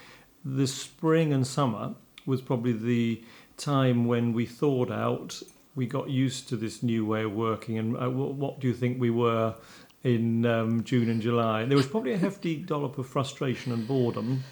the 0.43 0.67
spring 0.67 1.31
and 1.31 1.47
summer 1.47 1.95
was 2.25 2.41
probably 2.41 2.73
the 2.73 3.23
time 3.59 4.07
when 4.07 4.33
we 4.33 4.47
thawed 4.47 4.91
out. 4.91 5.43
We 5.75 5.85
got 5.85 6.09
used 6.09 6.49
to 6.49 6.57
this 6.57 6.83
new 6.83 7.05
way 7.05 7.25
of 7.25 7.33
working. 7.35 7.77
And 7.77 7.99
uh, 7.99 8.09
what 8.09 8.61
do 8.61 8.67
you 8.67 8.73
think 8.73 8.99
we 8.99 9.11
were 9.11 9.57
in 10.05 10.47
um, 10.47 10.83
June 10.85 11.11
and 11.11 11.21
July? 11.21 11.67
There 11.67 11.77
was 11.77 11.87
probably 11.87 12.15
a 12.15 12.19
hefty 12.19 12.57
dollop 12.57 12.97
of 12.97 13.07
frustration 13.07 13.73
and 13.73 13.87
boredom. 13.87 14.43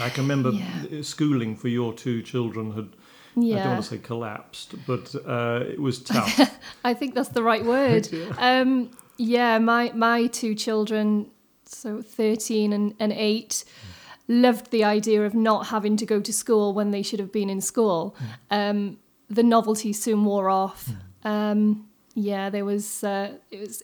I 0.00 0.08
can 0.08 0.24
remember 0.24 0.50
Yeah. 0.90 1.02
schooling 1.02 1.54
for 1.54 1.68
your 1.68 1.92
two 1.94 2.22
children 2.22 2.72
had. 2.72 2.88
I 3.36 3.40
don't 3.62 3.72
want 3.72 3.84
to 3.84 3.90
say 3.90 3.98
collapsed, 3.98 4.74
but 4.86 5.14
uh, 5.26 5.64
it 5.68 5.80
was 5.80 5.98
tough. 6.02 6.58
I 6.84 6.94
think 6.94 7.14
that's 7.14 7.30
the 7.30 7.42
right 7.42 7.64
word. 7.64 8.08
Yeah. 8.12 8.60
Um, 8.60 8.90
yeah, 9.16 9.58
my 9.58 9.92
my 9.94 10.26
two 10.28 10.54
children, 10.54 11.26
so 11.64 12.00
thirteen 12.00 12.72
and, 12.72 12.94
and 12.98 13.12
eight, 13.12 13.64
loved 14.28 14.70
the 14.70 14.82
idea 14.82 15.24
of 15.26 15.34
not 15.34 15.66
having 15.66 15.96
to 15.98 16.06
go 16.06 16.20
to 16.20 16.32
school 16.32 16.72
when 16.72 16.90
they 16.90 17.02
should 17.02 17.20
have 17.20 17.30
been 17.30 17.50
in 17.50 17.60
school. 17.60 18.16
Um, 18.50 18.98
the 19.28 19.42
novelty 19.42 19.92
soon 19.92 20.24
wore 20.24 20.48
off. 20.48 20.88
Um, 21.22 21.86
yeah, 22.14 22.48
there 22.50 22.64
was 22.64 23.04
uh, 23.04 23.34
it 23.50 23.60
was. 23.60 23.82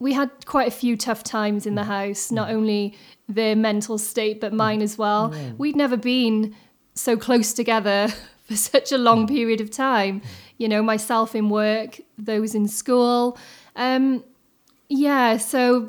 We 0.00 0.12
had 0.14 0.30
quite 0.46 0.68
a 0.68 0.70
few 0.70 0.96
tough 0.96 1.22
times 1.24 1.66
in 1.66 1.74
the 1.74 1.84
house. 1.84 2.30
Not 2.30 2.50
only 2.50 2.96
their 3.28 3.54
mental 3.56 3.98
state, 3.98 4.40
but 4.40 4.52
mine 4.52 4.80
as 4.80 4.96
well. 4.96 5.34
We'd 5.58 5.76
never 5.76 5.96
been 5.96 6.54
so 6.94 7.16
close 7.16 7.52
together 7.52 8.08
for 8.48 8.56
such 8.56 8.92
a 8.92 8.98
long 8.98 9.26
period 9.26 9.60
of 9.60 9.70
time. 9.70 10.22
You 10.56 10.68
know, 10.68 10.82
myself 10.82 11.34
in 11.34 11.50
work, 11.50 12.00
those 12.16 12.54
in 12.54 12.66
school. 12.66 13.38
Um, 13.76 14.24
Yeah, 14.88 15.36
so 15.36 15.88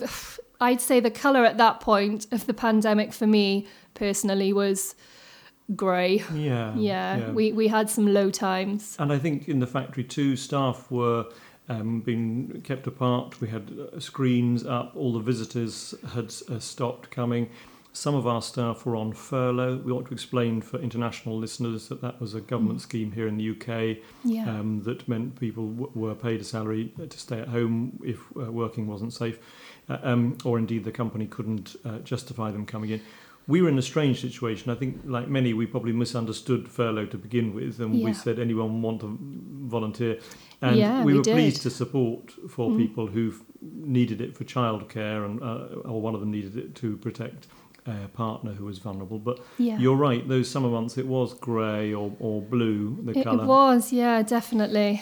I'd 0.59 0.81
say 0.81 0.99
the 0.99 1.09
colour 1.09 1.45
at 1.45 1.57
that 1.57 1.79
point 1.79 2.27
of 2.31 2.45
the 2.45 2.53
pandemic 2.53 3.13
for 3.13 3.25
me 3.25 3.65
personally 3.93 4.51
was 4.51 4.93
grey. 5.73 6.21
Yeah, 6.33 6.75
Yeah, 6.75 7.31
we, 7.31 7.53
we 7.53 7.69
had 7.69 7.89
some 7.89 8.13
low 8.13 8.29
times. 8.29 8.97
And 8.99 9.13
I 9.13 9.17
think 9.19 9.47
in 9.47 9.59
the 9.59 9.67
factory 9.67 10.03
too, 10.03 10.35
staff 10.35 10.91
were 10.91 11.27
um, 11.69 12.01
being 12.01 12.61
kept 12.63 12.87
apart. 12.87 13.39
We 13.39 13.47
had 13.47 13.71
uh, 13.71 13.99
screens 13.99 14.65
up. 14.65 14.95
All 14.95 15.13
the 15.13 15.19
visitors 15.19 15.95
had 16.13 16.33
uh, 16.49 16.59
stopped 16.59 17.09
coming. 17.09 17.49
Some 17.99 18.15
of 18.15 18.25
our 18.25 18.41
staff 18.41 18.85
were 18.85 18.95
on 18.95 19.11
furlough. 19.11 19.75
We 19.83 19.91
ought 19.91 20.05
to 20.07 20.13
explain 20.13 20.61
for 20.61 20.79
international 20.79 21.37
listeners 21.37 21.89
that 21.89 21.99
that 21.99 22.21
was 22.21 22.33
a 22.33 22.39
government 22.39 22.79
scheme 22.79 23.11
here 23.11 23.27
in 23.27 23.35
the 23.35 23.49
UK 23.51 23.97
Yeah. 24.23 24.49
um, 24.57 24.83
that 24.83 25.05
meant 25.09 25.37
people 25.37 25.67
w- 25.67 25.91
were 25.93 26.15
paid 26.15 26.39
a 26.39 26.45
salary 26.45 26.93
to 27.09 27.19
stay 27.19 27.41
at 27.41 27.49
home 27.49 27.99
if 28.01 28.19
uh, 28.37 28.49
working 28.53 28.87
wasn't 28.87 29.11
safe, 29.11 29.37
uh, 29.89 29.97
um, 30.01 30.37
or 30.45 30.57
indeed 30.57 30.85
the 30.85 30.93
company 30.93 31.27
couldn't 31.27 31.75
uh, 31.83 31.99
justify 31.99 32.51
them 32.51 32.65
coming 32.65 32.89
in. 32.91 33.01
We 33.49 33.61
were 33.61 33.67
in 33.67 33.77
a 33.77 33.81
strange 33.81 34.21
situation. 34.21 34.71
I 34.71 34.75
think, 34.75 35.01
like 35.03 35.27
many, 35.27 35.53
we 35.53 35.65
probably 35.65 35.91
misunderstood 35.91 36.69
furlough 36.69 37.07
to 37.07 37.17
begin 37.17 37.53
with, 37.53 37.81
and 37.81 37.95
Yeah. 37.95 38.05
we 38.05 38.13
said 38.13 38.39
anyone 38.39 38.81
want 38.81 39.01
to 39.01 39.17
volunteer, 39.75 40.19
and 40.61 40.77
Yeah, 40.77 41.03
we 41.03 41.11
we 41.11 41.17
were 41.17 41.23
pleased 41.25 41.63
to 41.63 41.69
support 41.69 42.31
for 42.49 42.69
Mm. 42.69 42.77
people 42.77 43.07
who 43.07 43.33
needed 43.61 44.21
it 44.21 44.37
for 44.37 44.45
childcare, 44.45 45.25
and 45.25 45.41
uh, 45.43 45.89
or 45.91 45.99
one 46.01 46.13
of 46.15 46.21
them 46.21 46.31
needed 46.31 46.55
it 46.55 46.75
to 46.75 46.95
protect 46.95 47.47
a 47.85 48.07
partner 48.09 48.53
who 48.53 48.65
was 48.65 48.79
vulnerable. 48.79 49.19
But 49.19 49.39
yeah. 49.57 49.77
you're 49.77 49.95
right; 49.95 50.27
those 50.27 50.49
summer 50.49 50.69
months, 50.69 50.97
it 50.97 51.07
was 51.07 51.33
grey 51.33 51.93
or, 51.93 52.15
or 52.19 52.41
blue, 52.41 52.99
the 53.03 53.11
it, 53.11 53.25
it 53.25 53.43
was, 53.43 53.91
yeah, 53.93 54.21
definitely. 54.21 55.01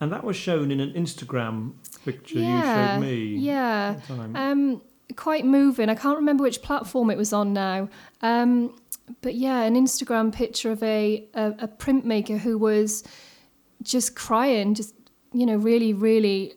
And 0.00 0.12
that 0.12 0.24
was 0.24 0.36
shown 0.36 0.70
in 0.70 0.80
an 0.80 0.92
Instagram 0.92 1.72
picture 2.04 2.38
yeah. 2.38 2.96
you 2.96 3.00
showed 3.00 3.08
me. 3.08 3.24
Yeah. 3.38 3.94
at 3.96 4.06
the 4.06 4.14
time. 4.14 4.36
Um, 4.36 4.82
quite 5.14 5.44
moving. 5.44 5.88
I 5.88 5.94
can't 5.94 6.16
remember 6.16 6.42
which 6.42 6.62
platform 6.62 7.10
it 7.10 7.16
was 7.16 7.32
on 7.32 7.52
now. 7.52 7.88
Um, 8.20 8.74
but 9.22 9.34
yeah, 9.34 9.62
an 9.62 9.74
Instagram 9.74 10.32
picture 10.32 10.70
of 10.70 10.82
a, 10.82 11.28
a, 11.34 11.54
a 11.60 11.68
printmaker 11.68 12.38
who 12.38 12.58
was 12.58 13.04
just 13.82 14.16
crying, 14.16 14.74
just, 14.74 14.94
you 15.32 15.46
know, 15.46 15.56
really, 15.56 15.92
really, 15.92 16.54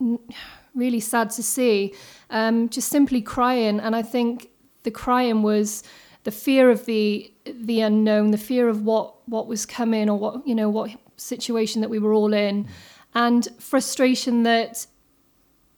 really 0.74 1.00
sad 1.00 1.30
to 1.30 1.42
see. 1.42 1.94
Um, 2.30 2.68
just 2.68 2.88
simply 2.88 3.22
crying. 3.22 3.78
And 3.80 3.94
I 3.94 4.02
think 4.02 4.50
the 4.82 4.90
crying 4.90 5.42
was 5.42 5.82
the 6.24 6.32
fear 6.32 6.70
of 6.70 6.86
the 6.86 7.32
the 7.44 7.80
unknown, 7.80 8.32
the 8.32 8.38
fear 8.38 8.68
of 8.68 8.82
what 8.82 9.14
what 9.28 9.46
was 9.46 9.64
coming 9.64 10.10
or 10.10 10.18
what 10.18 10.46
you 10.46 10.54
know 10.54 10.68
what 10.68 10.90
situation 11.16 11.80
that 11.82 11.90
we 11.90 11.98
were 11.98 12.12
all 12.12 12.34
in, 12.34 12.68
and 13.14 13.48
frustration 13.58 14.42
that 14.42 14.86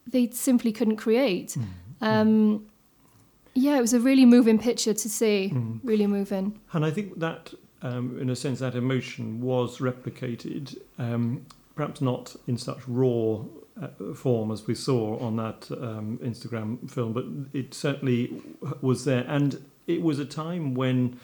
they 0.06 0.30
simply 0.30 0.72
couldn't 0.72 0.96
create. 0.96 1.56
Mm. 1.58 1.66
Um, 2.00 2.66
yeah, 3.54 3.76
it 3.76 3.80
was 3.80 3.92
a 3.92 4.00
really 4.00 4.24
moving 4.24 4.58
picture 4.58 4.94
to 4.94 5.08
see. 5.08 5.52
Mm. 5.54 5.80
Really 5.82 6.06
moving. 6.06 6.58
And 6.72 6.84
I 6.84 6.90
think 6.90 7.18
that, 7.18 7.52
um, 7.82 8.18
in 8.20 8.30
a 8.30 8.36
sense, 8.36 8.60
that 8.60 8.74
emotion 8.74 9.40
was 9.40 9.78
replicated, 9.78 10.78
um, 10.98 11.44
perhaps 11.74 12.00
not 12.00 12.36
in 12.46 12.56
such 12.56 12.78
raw 12.86 13.40
uh, 13.80 14.14
form 14.14 14.50
as 14.50 14.66
we 14.66 14.74
saw 14.74 15.18
on 15.18 15.36
that 15.36 15.70
um, 15.70 16.18
Instagram 16.22 16.90
film, 16.90 17.12
but 17.12 17.24
it 17.52 17.74
certainly 17.74 18.42
was 18.80 19.04
there. 19.04 19.24
And 19.28 19.64
it 19.86 20.02
was 20.02 20.18
a 20.18 20.24
time 20.24 20.74
when, 20.74 21.18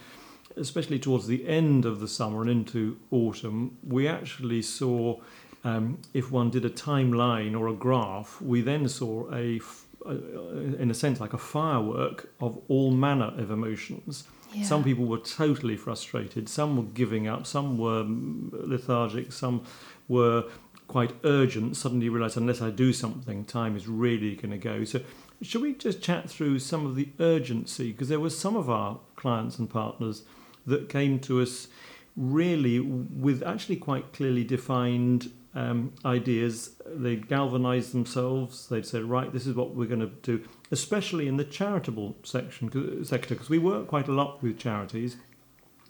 especially 0.56 0.98
towards 0.98 1.26
the 1.26 1.46
end 1.48 1.84
of 1.84 2.00
the 2.00 2.08
summer 2.08 2.42
and 2.42 2.50
into 2.50 2.98
autumn, 3.10 3.78
we 3.86 4.08
actually 4.08 4.62
saw. 4.62 5.20
Um, 5.66 6.02
if 6.12 6.30
one 6.30 6.50
did 6.50 6.66
a 6.66 6.70
timeline 6.70 7.58
or 7.58 7.68
a 7.68 7.72
graph, 7.72 8.38
we 8.42 8.60
then 8.60 8.86
saw 8.86 9.32
a, 9.32 9.62
in 10.04 10.90
a 10.90 10.94
sense, 10.94 11.18
like 11.18 11.32
a 11.32 11.38
firework 11.38 12.28
of 12.38 12.60
all 12.68 12.90
manner 12.90 13.32
of 13.38 13.50
emotions. 13.50 14.24
Yeah. 14.52 14.64
Some 14.64 14.84
people 14.84 15.06
were 15.06 15.18
totally 15.18 15.76
frustrated. 15.76 16.48
Some 16.48 16.76
were 16.76 16.90
giving 16.94 17.26
up. 17.26 17.46
Some 17.46 17.78
were 17.78 18.04
mm, 18.04 18.50
lethargic. 18.52 19.32
Some 19.32 19.64
were 20.06 20.44
quite 20.88 21.12
urgent. 21.24 21.76
Suddenly 21.76 22.08
realise 22.08 22.36
unless 22.36 22.60
I 22.60 22.70
do 22.70 22.92
something, 22.92 23.44
time 23.44 23.76
is 23.76 23.88
really 23.88 24.36
going 24.36 24.50
to 24.50 24.58
go. 24.58 24.84
So, 24.84 25.00
should 25.42 25.62
we 25.62 25.74
just 25.74 26.00
chat 26.00 26.30
through 26.30 26.60
some 26.60 26.86
of 26.86 26.96
the 26.96 27.08
urgency? 27.18 27.92
Because 27.92 28.08
there 28.08 28.20
were 28.20 28.30
some 28.30 28.56
of 28.56 28.70
our 28.70 29.00
clients 29.16 29.58
and 29.58 29.68
partners 29.68 30.22
that 30.66 30.88
came 30.88 31.18
to 31.20 31.42
us 31.42 31.68
really 32.16 32.80
with 32.80 33.42
actually 33.42 33.76
quite 33.76 34.12
clearly 34.12 34.44
defined 34.44 35.30
um, 35.54 35.92
ideas. 36.04 36.70
They 36.86 37.16
galvanised 37.16 37.92
themselves. 37.92 38.68
They'd 38.68 38.86
said, 38.86 39.04
right, 39.04 39.32
this 39.32 39.46
is 39.46 39.54
what 39.54 39.74
we're 39.74 39.88
going 39.88 40.00
to 40.00 40.12
do, 40.22 40.44
especially 40.70 41.28
in 41.28 41.36
the 41.36 41.44
charitable 41.44 42.16
section 42.22 43.04
sector, 43.04 43.34
because 43.34 43.50
we 43.50 43.58
work 43.58 43.88
quite 43.88 44.08
a 44.08 44.12
lot 44.12 44.42
with 44.42 44.58
charities. 44.58 45.16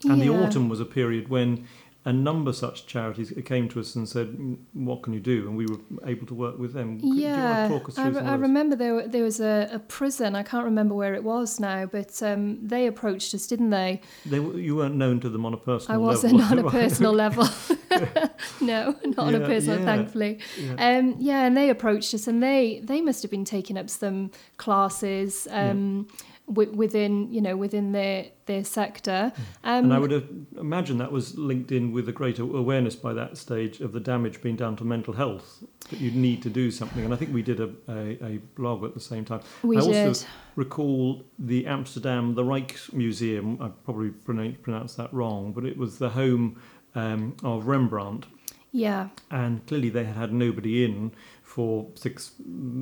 And 0.04 0.20
the 0.20 0.28
autumn 0.28 0.68
was 0.68 0.80
a 0.80 0.84
period 0.84 1.28
when 1.28 1.66
a 2.06 2.12
number 2.12 2.50
of 2.50 2.56
such 2.56 2.86
charities 2.86 3.32
came 3.46 3.66
to 3.70 3.80
us 3.80 3.94
and 3.96 4.06
said, 4.08 4.28
"Mm, 4.36 4.58
"What 4.74 5.02
can 5.02 5.12
you 5.14 5.20
do?" 5.20 5.48
And 5.48 5.56
we 5.56 5.66
were 5.66 5.78
able 6.06 6.26
to 6.26 6.34
work 6.34 6.58
with 6.58 6.72
them. 6.74 6.98
You 7.02 7.14
Yeah, 7.14 7.68
want 7.68 7.72
to 7.72 7.78
talk 7.78 7.88
us 7.88 7.94
through 7.94 8.04
I, 8.04 8.08
re- 8.08 8.20
I 8.32 8.34
remember 8.34 8.76
there 8.76 8.94
wa- 8.94 9.06
there 9.06 9.22
was 9.24 9.40
a, 9.40 9.68
a 9.72 9.78
prison. 9.78 10.34
I 10.36 10.42
can't 10.42 10.64
remember 10.66 10.94
where 10.94 11.14
it 11.14 11.24
was 11.24 11.58
now, 11.60 11.86
but 11.86 12.22
um, 12.22 12.58
they 12.66 12.86
approached 12.86 13.32
us, 13.34 13.46
didn't 13.46 13.70
they? 13.70 14.00
They, 14.26 14.38
were- 14.40 14.58
you 14.58 14.76
weren't 14.76 14.96
known 14.96 15.20
to 15.20 15.30
them 15.30 15.46
on 15.46 15.54
a 15.54 15.56
personal 15.56 15.92
I 15.98 16.04
level. 16.04 16.06
wasn't 16.06 16.50
on 16.52 16.58
a 16.58 16.70
personal 16.80 17.12
level. 17.12 17.48
no, 18.60 18.94
not 19.04 19.18
on 19.18 19.34
a 19.36 19.40
personal, 19.40 19.78
yeah. 19.78 19.84
thankfully. 19.84 20.40
Yeah. 20.60 20.98
Um, 20.98 21.14
yeah, 21.18 21.44
and 21.46 21.56
they 21.56 21.70
approached 21.70 22.12
us, 22.12 22.26
and 22.26 22.42
they 22.42 22.80
they 22.84 23.00
must 23.00 23.22
have 23.22 23.30
been 23.30 23.44
taking 23.44 23.78
up 23.78 23.88
some 23.88 24.30
classes 24.56 25.46
um, 25.50 26.06
wi- 26.46 26.72
within 26.72 27.32
you 27.32 27.40
know 27.40 27.56
within 27.56 27.92
their 27.92 28.26
their 28.46 28.64
sector. 28.64 29.32
Um, 29.62 29.84
and 29.84 29.94
I 29.94 29.98
would 29.98 30.46
imagine 30.58 30.98
that 30.98 31.10
was 31.12 31.38
linked 31.38 31.72
in 31.72 31.92
with 31.92 32.08
a 32.08 32.12
greater 32.12 32.42
awareness 32.42 32.96
by 32.96 33.12
that 33.14 33.36
stage 33.38 33.80
of 33.80 33.92
the 33.92 34.00
damage 34.00 34.42
being 34.42 34.56
done 34.56 34.76
to 34.76 34.84
mental 34.84 35.14
health, 35.14 35.64
that 35.90 36.00
you'd 36.00 36.14
need 36.16 36.42
to 36.42 36.50
do 36.50 36.70
something. 36.70 37.04
And 37.04 37.14
I 37.14 37.16
think 37.16 37.32
we 37.32 37.42
did 37.42 37.60
a, 37.60 37.70
a, 37.88 38.24
a 38.24 38.38
blog 38.54 38.84
at 38.84 38.94
the 38.94 39.00
same 39.00 39.24
time. 39.24 39.40
we 39.62 39.76
I 39.78 39.80
also 39.80 40.12
did. 40.12 40.26
recall 40.56 41.24
the 41.38 41.66
Amsterdam, 41.66 42.34
the 42.34 42.42
Rijksmuseum, 42.44 43.60
I 43.60 43.68
probably 43.84 44.10
pronounced 44.10 44.96
that 44.98 45.12
wrong, 45.12 45.52
but 45.52 45.64
it 45.64 45.76
was 45.76 45.98
the 45.98 46.10
home 46.10 46.60
um, 46.94 47.36
of 47.42 47.66
Rembrandt. 47.66 48.26
Yeah, 48.72 49.10
and 49.30 49.64
clearly 49.68 49.88
they 49.88 50.02
had 50.04 50.16
had 50.16 50.32
nobody 50.32 50.84
in 50.84 51.12
for 51.44 51.86
six, 51.94 52.32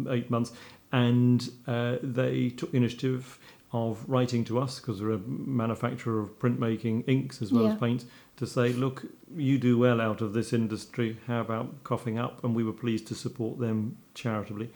eight 0.08 0.30
months, 0.30 0.52
and 0.92 1.50
uh, 1.66 1.96
they 2.02 2.50
took 2.50 2.70
the 2.72 2.76
initiative 2.76 3.38
of 3.72 4.04
writing 4.06 4.44
to 4.44 4.58
us 4.58 4.78
because 4.78 5.00
we're 5.00 5.12
a 5.12 5.18
manufacturer 5.18 6.20
of 6.20 6.38
printmaking 6.38 7.02
inks 7.08 7.40
as 7.40 7.50
well 7.52 7.64
Yeah. 7.64 7.72
as 7.74 7.80
paints 7.80 8.04
to 8.36 8.46
say, 8.46 8.72
look, 8.74 9.04
you 9.34 9.56
do 9.58 9.78
well 9.78 9.98
out 10.00 10.20
of 10.20 10.34
this 10.34 10.52
industry. 10.52 11.16
How 11.26 11.40
about 11.40 11.82
coughing 11.82 12.18
up? 12.18 12.44
And 12.44 12.54
we 12.54 12.64
were 12.64 12.72
pleased 12.74 13.06
to 13.08 13.14
support 13.14 13.58
them 13.58 13.96
charitably. 14.14 14.68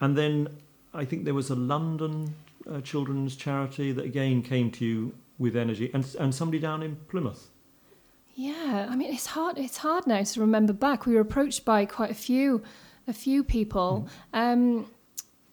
And 0.00 0.16
then 0.16 0.48
I 0.92 1.04
think 1.04 1.24
there 1.24 1.34
was 1.34 1.50
a 1.50 1.56
London 1.56 2.34
uh, 2.70 2.80
children's 2.80 3.34
charity 3.34 3.90
that 3.92 4.04
again 4.04 4.40
came 4.42 4.70
to 4.72 4.84
you 4.84 5.14
with 5.38 5.56
energy, 5.56 5.90
and 5.92 6.04
and 6.20 6.32
somebody 6.32 6.60
down 6.60 6.80
in 6.82 6.94
Plymouth. 7.08 7.50
yeah. 8.36 8.86
I 8.88 8.94
mean, 8.96 9.12
it's 9.12 9.26
hard. 9.26 9.58
It's 9.58 9.78
hard 9.78 10.06
now 10.06 10.22
to 10.22 10.40
remember 10.40 10.72
back. 10.72 11.06
We 11.06 11.14
were 11.14 11.20
approached 11.20 11.64
by 11.64 11.86
quite 11.86 12.10
a 12.10 12.14
few, 12.14 12.62
a 13.08 13.12
few 13.12 13.42
people. 13.44 14.08
Um, 14.32 14.86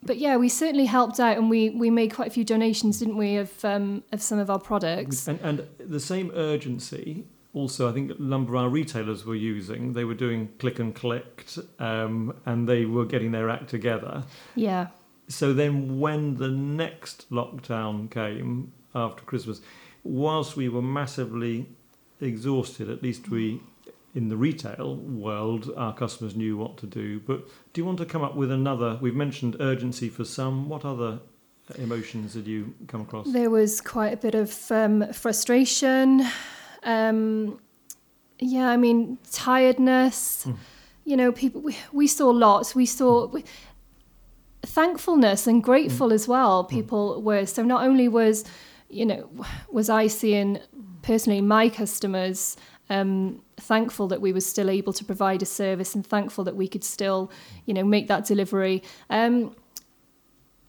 but 0.04 0.18
yeah, 0.18 0.38
we 0.38 0.50
certainly 0.50 0.86
helped 0.86 1.20
out, 1.20 1.38
and 1.38 1.50
we, 1.50 1.70
we 1.70 1.90
made 1.90 2.14
quite 2.14 2.28
a 2.28 2.32
few 2.32 2.44
donations, 2.44 3.00
didn't 3.00 3.18
we, 3.18 3.38
of 3.38 3.64
um, 3.64 4.04
of 4.12 4.22
some 4.22 4.40
of 4.40 4.50
our 4.50 4.60
products? 4.60 5.28
And, 5.28 5.40
and 5.42 5.68
the 5.80 6.00
same 6.00 6.32
urgency, 6.36 7.26
also, 7.54 7.90
I 7.90 7.94
think 7.94 8.12
a 8.18 8.22
number 8.22 8.56
of 8.56 8.64
our 8.64 8.70
retailers 8.70 9.26
were 9.26 9.36
using. 9.36 9.94
They 9.94 10.06
were 10.06 10.14
doing 10.14 10.50
click 10.58 10.80
and 10.80 10.96
collect, 10.96 11.60
um, 11.80 12.34
and 12.46 12.68
they 12.68 12.86
were 12.86 13.06
getting 13.06 13.32
their 13.32 13.50
act 13.50 13.70
together. 13.70 14.24
Yeah, 14.56 14.88
So 15.28 15.54
then, 15.54 16.00
when 16.00 16.36
the 16.38 16.48
next 16.50 17.30
lockdown 17.30 18.10
came 18.10 18.72
after 18.96 19.24
Christmas, 19.24 19.62
whilst 20.04 20.56
we 20.56 20.70
were 20.70 20.82
massively 20.82 21.68
exhausted, 22.22 22.90
at 22.90 23.04
least 23.04 23.30
we, 23.30 23.62
in 24.14 24.28
the 24.28 24.38
retail 24.38 24.96
world, 24.98 25.72
our 25.78 25.94
customers 25.94 26.36
knew 26.36 26.58
what 26.58 26.78
to 26.78 26.86
do. 26.86 27.20
But 27.20 27.48
do 27.74 27.82
you 27.82 27.86
want 27.86 27.98
to 28.00 28.06
come 28.06 28.24
up 28.24 28.36
with 28.36 28.52
another? 28.52 28.98
We've 29.02 29.16
mentioned 29.16 29.56
urgency 29.60 30.10
for 30.10 30.26
some. 30.26 30.68
What 30.70 30.84
other 30.86 31.20
emotions 31.78 32.34
did 32.34 32.48
you 32.48 32.74
come 32.88 33.02
across? 33.02 33.32
there 33.32 33.50
was 33.50 33.80
quite 33.80 34.14
a 34.14 34.18
bit 34.18 34.36
of 34.36 34.72
um, 34.72 35.12
frustration. 35.14 36.26
Um, 36.84 37.60
yeah, 38.40 38.70
I 38.70 38.78
mean 38.78 39.18
tiredness. 39.32 40.46
Mm. 40.46 40.58
You 41.06 41.18
know, 41.18 41.32
people. 41.32 41.62
We, 41.62 41.78
we 41.94 42.08
saw 42.08 42.30
lots. 42.30 42.76
We 42.76 42.86
saw. 42.86 43.28
We, 43.28 43.44
thankfulness 44.64 45.48
and 45.48 45.64
grateful 45.64 46.14
as 46.14 46.28
well 46.28 46.64
people 46.64 47.20
were 47.24 47.48
so 47.48 47.64
not 47.64 47.84
only 47.84 48.08
was 48.08 48.46
you 48.90 49.04
know 49.04 49.28
was 49.72 49.90
i 49.90 50.06
seeing 50.06 50.60
personally 51.02 51.42
my 51.42 51.68
customers 51.68 52.56
um, 52.92 53.42
thankful 53.58 54.08
that 54.10 54.22
we 54.22 54.32
were 54.34 54.42
still 54.54 54.70
able 54.70 54.94
to 54.94 55.04
provide 55.06 55.42
a 55.42 55.46
service 55.46 55.96
and 55.96 56.06
thankful 56.06 56.44
that 56.44 56.56
we 56.56 56.68
could 56.68 56.84
still, 56.84 57.32
you 57.66 57.74
know, 57.74 57.84
make 57.96 58.08
that 58.08 58.26
delivery. 58.26 58.84
Um, 59.10 59.56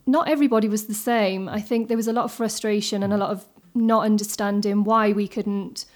not 0.06 0.28
everybody 0.28 0.68
was 0.68 0.86
the 0.86 0.94
same. 0.94 1.48
I 1.48 1.60
think 1.60 1.88
there 1.88 1.96
was 1.96 2.08
a 2.08 2.12
lot 2.12 2.24
of 2.24 2.32
frustration 2.32 3.02
and 3.02 3.12
a 3.12 3.16
lot 3.16 3.30
of 3.30 3.46
not 3.74 4.04
understanding 4.04 4.84
why 4.84 5.12
we 5.12 5.26
couldn't 5.28 5.86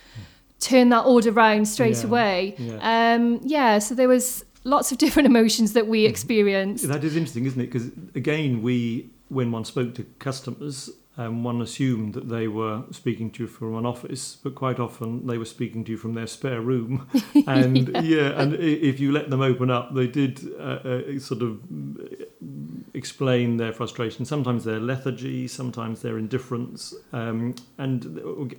turn 0.60 0.88
that 0.90 1.04
order 1.04 1.32
round 1.32 1.68
straight 1.68 1.96
Yeah, 1.98 2.06
away. 2.06 2.54
yeah. 2.58 3.14
Um, 3.14 3.40
yeah, 3.44 3.78
so 3.78 3.94
there 3.94 4.08
was 4.08 4.44
lots 4.64 4.92
of 4.92 4.98
different 5.04 5.26
emotions 5.26 5.72
that 5.74 5.86
we 5.86 6.06
experienced. 6.06 6.86
That 6.88 7.04
is 7.04 7.16
interesting, 7.16 7.46
isn't 7.46 7.60
it? 7.60 7.66
Because 7.66 7.86
again, 8.14 8.62
we 8.62 9.10
when 9.28 9.50
one 9.50 9.64
spoke 9.64 9.94
to 9.96 10.04
customers, 10.20 10.88
um, 11.18 11.42
one 11.42 11.62
assumed 11.62 12.14
that 12.14 12.28
they 12.28 12.46
were 12.46 12.82
speaking 12.90 13.30
to 13.32 13.44
you 13.44 13.46
from 13.46 13.76
an 13.76 13.86
office, 13.86 14.36
but 14.42 14.54
quite 14.54 14.78
often 14.78 15.26
they 15.26 15.38
were 15.38 15.46
speaking 15.46 15.82
to 15.84 15.92
you 15.92 15.96
from 15.96 16.14
their 16.14 16.26
spare 16.26 16.60
room. 16.60 17.08
And 17.46 17.88
yeah, 18.02 18.40
and 18.40 18.54
if 18.54 18.98
you 18.98 19.12
let 19.12 19.30
them 19.30 19.40
open 19.40 19.70
up, 19.70 19.94
they 19.94 20.06
did 20.06 20.40
uh, 20.58 20.62
uh, 20.62 21.18
sort 21.18 21.42
of 21.42 21.60
explain 22.92 23.56
their 23.56 23.72
frustration. 23.72 24.24
Sometimes 24.24 24.64
their 24.64 24.80
lethargy, 24.80 25.46
sometimes 25.46 26.02
their 26.02 26.18
indifference, 26.18 26.94
um, 27.12 27.54
and 27.78 28.04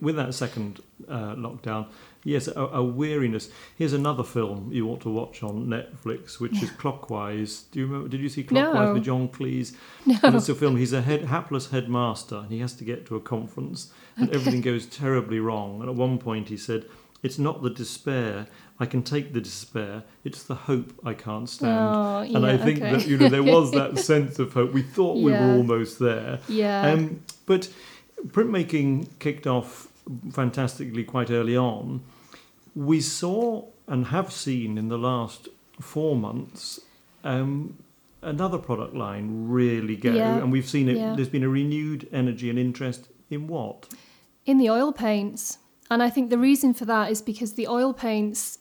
with 0.01 0.15
that 0.15 0.33
second 0.33 0.81
uh, 1.09 1.35
lockdown, 1.35 1.87
yes, 2.27 2.47
a, 2.47 2.61
a 2.61 2.83
weariness. 2.83 3.49
Here's 3.75 3.93
another 3.93 4.23
film 4.23 4.69
you 4.71 4.87
ought 4.89 5.01
to 5.01 5.09
watch 5.09 5.41
on 5.43 5.67
Netflix, 5.67 6.39
which 6.39 6.61
is 6.61 6.69
Clockwise. 6.71 7.63
Do 7.71 7.79
you 7.79 7.85
remember? 7.87 8.09
Did 8.09 8.21
you 8.21 8.29
see 8.29 8.43
Clockwise 8.43 8.87
No. 8.87 8.93
with 8.93 9.03
John 9.03 9.29
Cleese? 9.29 9.75
No. 10.05 10.17
And 10.23 10.35
it's 10.35 10.49
a 10.49 10.55
film. 10.55 10.77
He's 10.77 10.93
a 10.93 11.01
head, 11.01 11.25
hapless 11.25 11.69
headmaster, 11.71 12.37
and 12.37 12.51
he 12.51 12.59
has 12.59 12.73
to 12.75 12.83
get 12.83 13.05
to 13.07 13.15
a 13.15 13.19
conference, 13.21 13.91
and 14.17 14.29
everything 14.29 14.61
goes 14.61 14.85
terribly 14.85 15.39
wrong. 15.39 15.81
And 15.81 15.89
at 15.89 15.95
one 15.95 16.17
point, 16.17 16.49
he 16.49 16.57
said. 16.57 16.85
It's 17.23 17.39
not 17.39 17.63
the 17.63 17.71
despair. 17.71 18.45
I 18.79 18.85
can 18.85 19.01
take 19.01 19.33
the 19.33 19.41
despair. 19.41 20.03
It's 20.23 20.43
the 20.43 20.53
hope 20.53 20.93
I 21.03 21.15
can't 21.15 21.49
stand. 21.49 21.79
Oh, 21.79 22.19
and 22.19 22.45
I 22.45 22.57
think 22.57 22.77
okay. 22.77 22.91
that 22.91 23.07
you 23.07 23.17
know 23.17 23.27
there 23.27 23.41
was 23.41 23.71
that 23.71 23.97
sense 24.11 24.37
of 24.37 24.53
hope. 24.53 24.71
We 24.71 24.83
thought 24.83 25.17
we 25.17 25.31
were 25.31 25.55
almost 25.57 25.97
there. 25.97 26.39
Yeah. 26.47 26.91
Um, 26.91 27.23
but 27.47 27.69
printmaking 28.27 29.07
kicked 29.17 29.47
off 29.47 29.87
fantastically 30.31 31.03
quite 31.03 31.31
early 31.31 31.57
on. 31.57 32.01
We 32.77 33.01
saw 33.01 33.65
and 33.87 34.07
have 34.07 34.31
seen 34.31 34.77
in 34.77 34.87
the 34.89 34.97
last 34.97 35.47
four 35.79 36.15
months 36.15 36.79
um, 37.23 37.77
another 38.21 38.57
product 38.57 38.93
line 38.93 39.47
really 39.49 39.95
go, 39.95 40.13
Yeah, 40.13 40.37
and 40.37 40.51
we've 40.51 40.67
seen 40.69 40.87
it. 40.89 40.97
yeah. 40.97 41.15
There's 41.15 41.29
been 41.29 41.43
a 41.43 41.49
renewed 41.49 42.07
energy 42.11 42.49
and 42.49 42.59
interest 42.59 43.09
in 43.29 43.47
what? 43.47 43.87
in 44.45 44.57
the 44.59 44.69
oil 44.69 44.93
paints. 44.93 45.57
And 45.91 46.01
I 46.01 46.09
think 46.09 46.29
the 46.29 46.37
reason 46.37 46.73
for 46.73 46.85
that 46.85 47.11
is 47.11 47.21
because 47.21 47.55
the 47.55 47.67
oil 47.67 47.93
paints, 47.93 48.59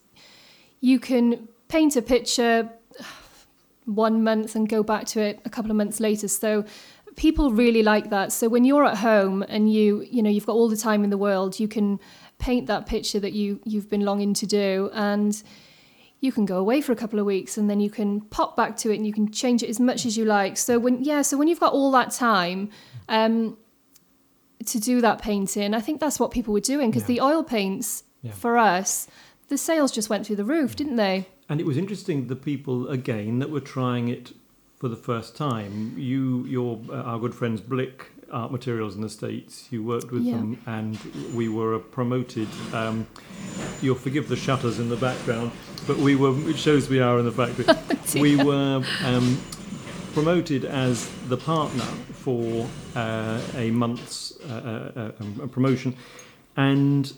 you 0.80 0.98
can 0.98 1.48
paint 1.68 1.94
a 1.96 2.02
picture 2.02 2.68
one 3.84 4.24
month 4.24 4.56
and 4.56 4.68
go 4.68 4.82
back 4.82 5.04
to 5.06 5.20
it 5.20 5.40
a 5.44 5.50
couple 5.50 5.70
of 5.70 5.76
months 5.76 6.00
later. 6.00 6.26
So 6.26 6.64
people 7.14 7.52
really 7.52 7.84
like 7.84 8.10
that. 8.10 8.32
So 8.32 8.48
when 8.48 8.64
you're 8.64 8.84
at 8.84 8.96
home 8.98 9.44
and 9.48 9.72
you, 9.72 10.04
you 10.10 10.22
know, 10.24 10.30
you've 10.30 10.46
got 10.46 10.54
all 10.54 10.68
the 10.68 10.76
time 10.76 11.04
in 11.04 11.10
the 11.10 11.18
world, 11.18 11.60
you 11.60 11.68
can 11.68 12.00
paint 12.38 12.66
that 12.66 12.86
picture 12.86 13.18
that 13.20 13.32
you 13.32 13.60
you've 13.64 13.88
been 13.88 14.02
longing 14.02 14.34
to 14.34 14.46
do 14.46 14.90
and 14.92 15.42
you 16.20 16.32
can 16.32 16.44
go 16.46 16.56
away 16.58 16.80
for 16.80 16.92
a 16.92 16.96
couple 16.96 17.18
of 17.18 17.26
weeks 17.26 17.58
and 17.58 17.68
then 17.68 17.78
you 17.80 17.90
can 17.90 18.20
pop 18.22 18.56
back 18.56 18.76
to 18.78 18.90
it 18.90 18.96
and 18.96 19.06
you 19.06 19.12
can 19.12 19.30
change 19.30 19.62
it 19.62 19.68
as 19.68 19.78
much 19.78 20.06
as 20.06 20.16
you 20.16 20.24
like. 20.24 20.56
So 20.56 20.78
when 20.78 21.02
yeah, 21.04 21.22
so 21.22 21.36
when 21.36 21.48
you've 21.48 21.60
got 21.60 21.72
all 21.72 21.90
that 21.92 22.10
time, 22.10 22.70
um, 23.08 23.56
to 24.64 24.80
do 24.80 25.00
that 25.00 25.20
painting. 25.20 25.74
I 25.74 25.80
think 25.80 26.00
that's 26.00 26.18
what 26.18 26.30
people 26.30 26.52
were 26.52 26.60
doing 26.60 26.90
because 26.90 27.02
Yeah. 27.08 27.16
the 27.16 27.20
oil 27.20 27.42
paints 27.44 28.02
Yeah. 28.22 28.32
for 28.32 28.56
us, 28.58 29.06
the 29.48 29.58
sales 29.58 29.92
just 29.92 30.08
went 30.10 30.26
through 30.26 30.36
the 30.36 30.44
roof, 30.44 30.74
didn't 30.74 30.96
they? 30.96 31.28
And 31.48 31.60
it 31.60 31.66
was 31.66 31.76
interesting 31.76 32.26
the 32.26 32.34
people 32.36 32.88
again 32.88 33.38
that 33.38 33.50
were 33.50 33.60
trying 33.60 34.08
it 34.08 34.32
for 34.74 34.88
the 34.88 34.96
first 34.96 35.36
time. 35.36 35.94
You, 35.96 36.44
your, 36.48 36.80
uh, 36.90 36.94
our 37.02 37.18
good 37.20 37.34
friends 37.34 37.60
Blick 37.60 38.06
Art 38.30 38.52
Materials 38.52 38.94
in 38.94 39.00
the 39.02 39.08
States. 39.08 39.68
You 39.70 39.82
worked 39.82 40.10
with 40.10 40.22
Yeah. 40.22 40.36
them, 40.36 40.58
and 40.66 40.98
we 41.34 41.48
were 41.48 41.78
promoted. 41.78 42.48
Um, 42.72 43.06
you'll 43.82 43.94
forgive 43.94 44.28
the 44.28 44.36
shutters 44.36 44.78
in 44.78 44.88
the 44.88 44.96
background, 44.96 45.52
but 45.86 45.96
we 45.98 46.16
were. 46.16 46.34
It 46.48 46.58
shows 46.58 46.88
we 46.88 47.00
are 47.00 47.18
in 47.18 47.24
the 47.24 47.32
factory. 47.32 47.66
we 48.20 48.36
were 48.42 48.82
um, 49.04 49.38
promoted 50.14 50.64
as 50.64 51.08
the 51.28 51.36
partner 51.36 51.84
for 52.12 52.66
uh, 52.94 53.40
a 53.56 53.70
month's 53.70 54.32
uh, 54.48 54.92
uh, 54.96 55.00
uh, 55.00 55.12
um, 55.20 55.48
promotion, 55.50 55.94
and 56.56 57.12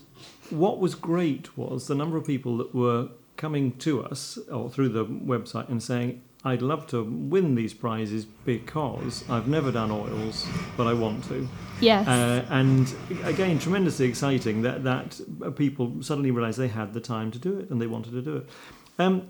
what 0.49 0.79
was 0.79 0.95
great 0.95 1.57
was 1.57 1.87
the 1.87 1.95
number 1.95 2.17
of 2.17 2.25
people 2.25 2.57
that 2.57 2.73
were 2.73 3.09
coming 3.37 3.71
to 3.77 4.03
us 4.03 4.37
or 4.51 4.69
through 4.69 4.89
the 4.89 5.05
website 5.05 5.69
and 5.69 5.81
saying, 5.81 6.21
I'd 6.45 6.61
love 6.61 6.87
to 6.87 7.03
win 7.03 7.55
these 7.55 7.73
prizes 7.73 8.23
because 8.23 9.29
I've 9.29 9.47
never 9.47 9.71
done 9.71 9.91
oils, 9.91 10.47
but 10.77 10.87
I 10.87 10.93
want 10.93 11.25
to. 11.25 11.47
Yes. 11.81 12.07
Uh, 12.07 12.45
and 12.49 12.93
again, 13.23 13.59
tremendously 13.59 14.07
exciting 14.07 14.61
that, 14.61 14.83
that 14.85 15.19
people 15.57 16.01
suddenly 16.01 16.31
realised 16.31 16.57
they 16.57 16.69
had 16.69 16.93
the 16.93 17.01
time 17.01 17.31
to 17.31 17.39
do 17.39 17.59
it 17.59 17.69
and 17.69 17.81
they 17.81 17.87
wanted 17.87 18.11
to 18.13 18.21
do 18.21 18.37
it. 18.37 18.49
Um, 18.97 19.29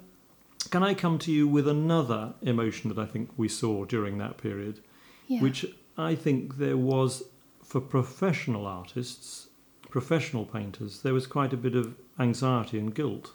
can 0.69 0.83
I 0.83 0.93
come 0.93 1.17
to 1.19 1.31
you 1.31 1.47
with 1.47 1.67
another 1.67 2.33
emotion 2.43 2.93
that 2.93 2.99
I 2.99 3.05
think 3.05 3.31
we 3.37 3.47
saw 3.47 3.85
during 3.85 4.19
that 4.19 4.37
period? 4.37 4.81
yeah. 5.29 5.41
which 5.41 5.65
I 5.97 6.15
think 6.15 6.57
there 6.57 6.75
was 6.75 7.23
for 7.63 7.79
professional 7.79 8.65
artists, 8.65 9.47
professional 9.89 10.45
painters, 10.45 11.03
there 11.03 11.13
was 11.13 11.27
quite 11.27 11.53
a 11.53 11.57
bit 11.57 11.75
of 11.75 11.95
anxiety 12.19 12.79
and 12.79 12.93
guilt. 12.93 13.31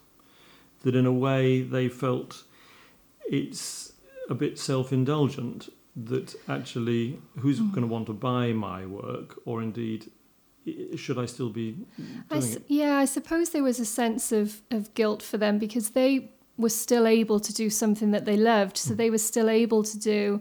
That 0.83 0.95
in 0.95 1.07
a 1.07 1.13
way 1.13 1.63
they 1.63 1.89
felt 1.89 2.43
it's 3.31 3.93
a 4.31 4.35
bit 4.35 4.59
self 4.59 4.93
indulgent 4.93 5.69
that 5.97 6.35
actually 6.49 7.21
who's 7.39 7.61
Mm. 7.61 7.71
going 7.73 7.87
to 7.87 7.93
want 7.93 8.07
to 8.07 8.13
buy 8.13 8.53
my 8.53 8.85
work 8.87 9.39
or 9.45 9.63
indeed 9.63 10.11
should 10.97 11.19
I 11.19 11.27
still 11.27 11.51
be 11.51 11.77
I 12.31 12.39
doing 12.39 12.53
it? 12.55 12.63
yeah, 12.69 12.97
I 12.97 13.05
suppose 13.05 13.51
there 13.51 13.63
was 13.63 13.79
a 13.79 13.85
sense 13.85 14.33
of, 14.33 14.63
of 14.71 14.93
guilt 14.95 15.23
for 15.23 15.37
them 15.37 15.59
because 15.59 15.91
they 15.91 16.31
were 16.57 16.71
still 16.71 17.07
able 17.07 17.39
to 17.39 17.53
do 17.53 17.69
something 17.69 18.13
that 18.13 18.25
they 18.25 18.37
loved. 18.37 18.77
So 18.79 18.95
they 18.95 19.11
were 19.11 19.19
still 19.19 19.51
able 19.51 19.83
to 19.85 19.99
do 19.99 20.41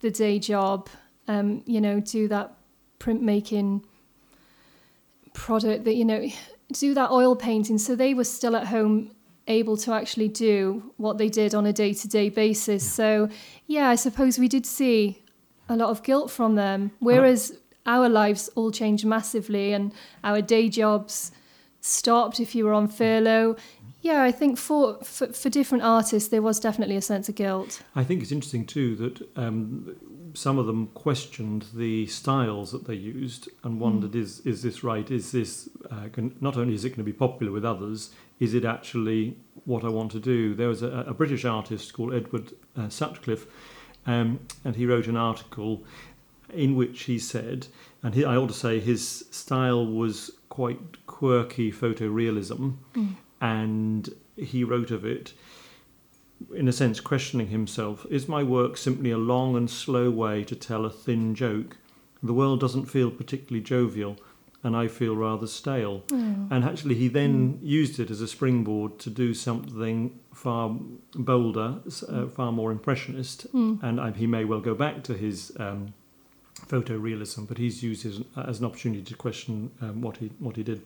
the 0.00 0.10
day 0.10 0.38
job, 0.38 0.88
um, 1.28 1.62
you 1.66 1.80
know, 1.80 2.00
do 2.00 2.26
that 2.28 2.56
printmaking 2.98 3.82
product 5.34 5.84
that, 5.84 5.94
you 5.94 6.04
know, 6.04 6.26
do 6.72 6.94
that 6.94 7.10
oil 7.10 7.36
painting. 7.36 7.78
So 7.78 7.94
they 7.94 8.14
were 8.14 8.24
still 8.24 8.56
at 8.56 8.66
home 8.68 9.10
able 9.46 9.76
to 9.78 9.92
actually 9.92 10.28
do 10.28 10.92
what 10.96 11.18
they 11.18 11.28
did 11.28 11.54
on 11.54 11.66
a 11.66 11.72
day 11.72 11.92
to 11.94 12.08
day 12.08 12.28
basis. 12.28 12.88
So, 12.90 13.28
yeah, 13.66 13.88
I 13.88 13.96
suppose 13.96 14.38
we 14.38 14.48
did 14.48 14.66
see 14.66 15.22
a 15.68 15.76
lot 15.76 15.90
of 15.90 16.02
guilt 16.02 16.30
from 16.30 16.54
them. 16.56 16.92
Whereas 16.98 17.58
our 17.86 18.08
lives 18.08 18.48
all 18.54 18.70
changed 18.70 19.04
massively 19.04 19.72
and 19.72 19.92
our 20.22 20.42
day 20.42 20.68
jobs 20.68 21.32
stopped 21.80 22.40
if 22.40 22.54
you 22.54 22.64
were 22.64 22.74
on 22.74 22.88
furlough. 22.88 23.56
Yeah, 24.02 24.22
I 24.22 24.32
think 24.32 24.58
for, 24.58 24.98
for, 25.02 25.26
for 25.28 25.50
different 25.50 25.84
artists, 25.84 26.30
there 26.30 26.42
was 26.42 26.58
definitely 26.58 26.96
a 26.96 27.02
sense 27.02 27.28
of 27.28 27.34
guilt. 27.34 27.82
I 27.94 28.02
think 28.04 28.22
it's 28.22 28.32
interesting 28.32 28.64
too 28.64 28.96
that 28.96 29.28
um, 29.36 29.94
some 30.34 30.58
of 30.58 30.66
them 30.66 30.86
questioned 30.88 31.66
the 31.74 32.06
styles 32.06 32.72
that 32.72 32.86
they 32.86 32.94
used 32.94 33.48
and 33.62 33.78
wondered, 33.78 34.14
is 34.14 34.40
is 34.40 34.62
this 34.62 34.82
right? 34.82 35.10
Is 35.10 35.32
this 35.32 35.68
uh, 35.90 36.08
can, 36.12 36.34
not 36.40 36.56
only 36.56 36.74
is 36.74 36.84
it 36.84 36.90
going 36.90 36.98
to 36.98 37.04
be 37.04 37.12
popular 37.12 37.52
with 37.52 37.64
others, 37.64 38.10
is 38.40 38.54
it 38.54 38.64
actually 38.64 39.36
what 39.64 39.84
I 39.84 39.88
want 39.88 40.10
to 40.12 40.20
do? 40.20 40.54
There 40.54 40.68
was 40.68 40.82
a, 40.82 41.04
a 41.06 41.14
British 41.14 41.44
artist 41.44 41.92
called 41.92 42.12
Edward 42.14 42.52
uh, 42.76 42.88
Sutcliffe, 42.88 43.46
um, 44.06 44.40
and 44.64 44.74
he 44.74 44.86
wrote 44.86 45.06
an 45.06 45.16
article 45.16 45.84
in 46.52 46.74
which 46.74 47.02
he 47.02 47.18
said, 47.18 47.68
and 48.02 48.14
he, 48.14 48.24
I 48.24 48.34
ought 48.36 48.48
to 48.48 48.54
say 48.54 48.80
his 48.80 49.26
style 49.30 49.86
was 49.86 50.32
quite 50.48 51.06
quirky 51.06 51.70
photorealism, 51.70 52.76
and 53.40 54.08
he 54.36 54.64
wrote 54.64 54.90
of 54.90 55.04
it 55.04 55.34
in 56.54 56.68
a 56.68 56.72
sense, 56.72 57.00
questioning 57.00 57.48
himself 57.48 58.06
is 58.08 58.28
my 58.28 58.42
work 58.42 58.76
simply 58.76 59.10
a 59.10 59.18
long 59.18 59.56
and 59.56 59.70
slow 59.70 60.10
way 60.10 60.44
to 60.44 60.56
tell 60.56 60.84
a 60.84 60.90
thin 60.90 61.34
joke? 61.34 61.76
The 62.22 62.34
world 62.34 62.60
doesn't 62.60 62.86
feel 62.86 63.10
particularly 63.10 63.62
jovial, 63.62 64.16
and 64.62 64.76
I 64.76 64.88
feel 64.88 65.16
rather 65.16 65.46
stale. 65.46 66.02
And 66.10 66.64
actually, 66.64 66.94
he 66.96 67.08
then 67.08 67.58
used 67.62 67.98
it 67.98 68.10
as 68.10 68.20
a 68.20 68.28
springboard 68.28 68.98
to 69.00 69.10
do 69.10 69.32
something 69.34 70.18
far 70.34 70.76
bolder, 71.14 71.76
uh, 72.08 72.26
far 72.26 72.52
more 72.52 72.70
impressionist. 72.70 73.46
And 73.54 73.98
uh, 74.00 74.12
he 74.12 74.26
may 74.26 74.44
well 74.44 74.60
go 74.60 74.74
back 74.74 75.02
to 75.04 75.14
his 75.14 75.52
um, 75.58 75.94
photorealism, 76.68 77.46
but 77.48 77.58
he's 77.58 77.82
used 77.82 78.04
it 78.06 78.08
as, 78.36 78.46
as 78.46 78.58
an 78.60 78.66
opportunity 78.66 79.02
to 79.02 79.14
question 79.16 79.70
um, 79.80 80.00
what 80.02 80.18
he 80.18 80.30
what 80.38 80.56
he 80.56 80.62
did. 80.62 80.82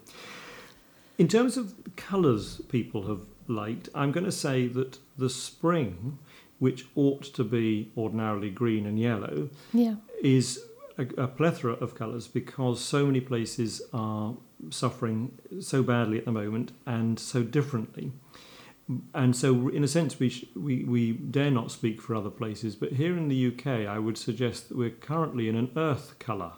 In 1.19 1.29
terms 1.29 1.57
of 1.57 1.75
colours 1.97 2.61
people 2.69 3.07
have 3.09 3.21
liked, 3.47 3.89
I'm 3.95 4.11
going 4.13 4.25
to 4.27 4.33
say 4.33 4.67
that 4.69 4.99
the 5.17 5.31
spring, 5.31 6.19
which 6.59 6.87
ought 6.97 7.23
to 7.35 7.45
be 7.45 7.91
ordinarily 7.97 8.51
green 8.51 8.87
and 8.87 8.99
yellow, 8.99 9.49
Yeah. 9.73 9.97
is 10.23 10.61
a, 10.99 11.23
a 11.23 11.29
plethora 11.29 11.73
of 11.75 11.95
colours 11.95 12.29
because 12.29 12.81
so 12.81 13.07
many 13.07 13.21
places 13.21 13.83
are 13.93 14.37
suffering 14.71 15.39
so 15.61 15.83
badly 15.83 16.19
at 16.19 16.25
the 16.25 16.33
moment 16.33 16.73
and 16.87 17.19
so 17.19 17.43
differently. 17.43 18.13
And 19.15 19.35
so, 19.35 19.69
in 19.69 19.83
a 19.83 19.89
sense, 19.89 20.19
we, 20.19 20.29
sh- 20.29 20.45
we, 20.55 20.85
we 20.85 21.13
dare 21.13 21.51
not 21.51 21.71
speak 21.71 22.03
for 22.03 22.15
other 22.15 22.29
places, 22.29 22.77
but 22.77 22.93
here 22.93 23.17
in 23.17 23.29
the 23.29 23.47
UK, 23.47 23.89
I 23.89 23.99
would 23.99 24.19
suggest 24.19 24.69
that 24.69 24.77
we're 24.77 24.91
currently 24.91 25.49
in 25.49 25.57
an 25.57 25.71
earth 25.75 26.19
colour 26.19 26.53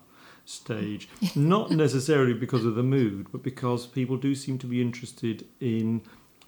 stage. 0.44 1.08
not 1.36 1.70
necessarily 1.70 2.34
because 2.34 2.64
of 2.64 2.74
the 2.74 2.82
mood, 2.82 3.28
but 3.30 3.44
because 3.44 3.86
people 3.86 4.16
do 4.16 4.34
seem 4.34 4.58
to 4.58 4.66
be 4.66 4.80
interested 4.80 5.46
in 5.60 6.02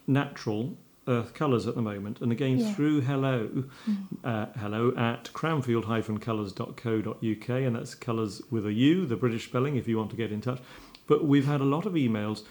natural 0.05 0.77
earth 1.09 1.33
colours 1.33 1.67
at 1.67 1.75
the 1.75 1.81
moment. 1.81 2.21
And 2.21 2.31
again, 2.31 2.59
Yeah. 2.59 2.73
through 2.73 3.01
hello, 3.01 3.63
Mm. 3.87 3.95
uh, 4.23 4.45
hello 4.59 4.93
at 4.95 5.31
cranfield-colours.co.uk, 5.33 7.49
and 7.49 7.75
that's 7.75 7.95
colours 7.95 8.41
with 8.51 8.65
a 8.65 8.73
U, 8.73 9.05
the 9.05 9.15
British 9.15 9.45
spelling, 9.45 9.75
if 9.75 9.87
you 9.87 9.97
want 9.97 10.11
to 10.11 10.17
get 10.17 10.31
in 10.31 10.41
touch. 10.41 10.59
But 11.07 11.25
we've 11.25 11.45
had 11.47 11.61
a 11.61 11.65
lot 11.65 11.85
of 11.85 11.93
emails 11.93 12.43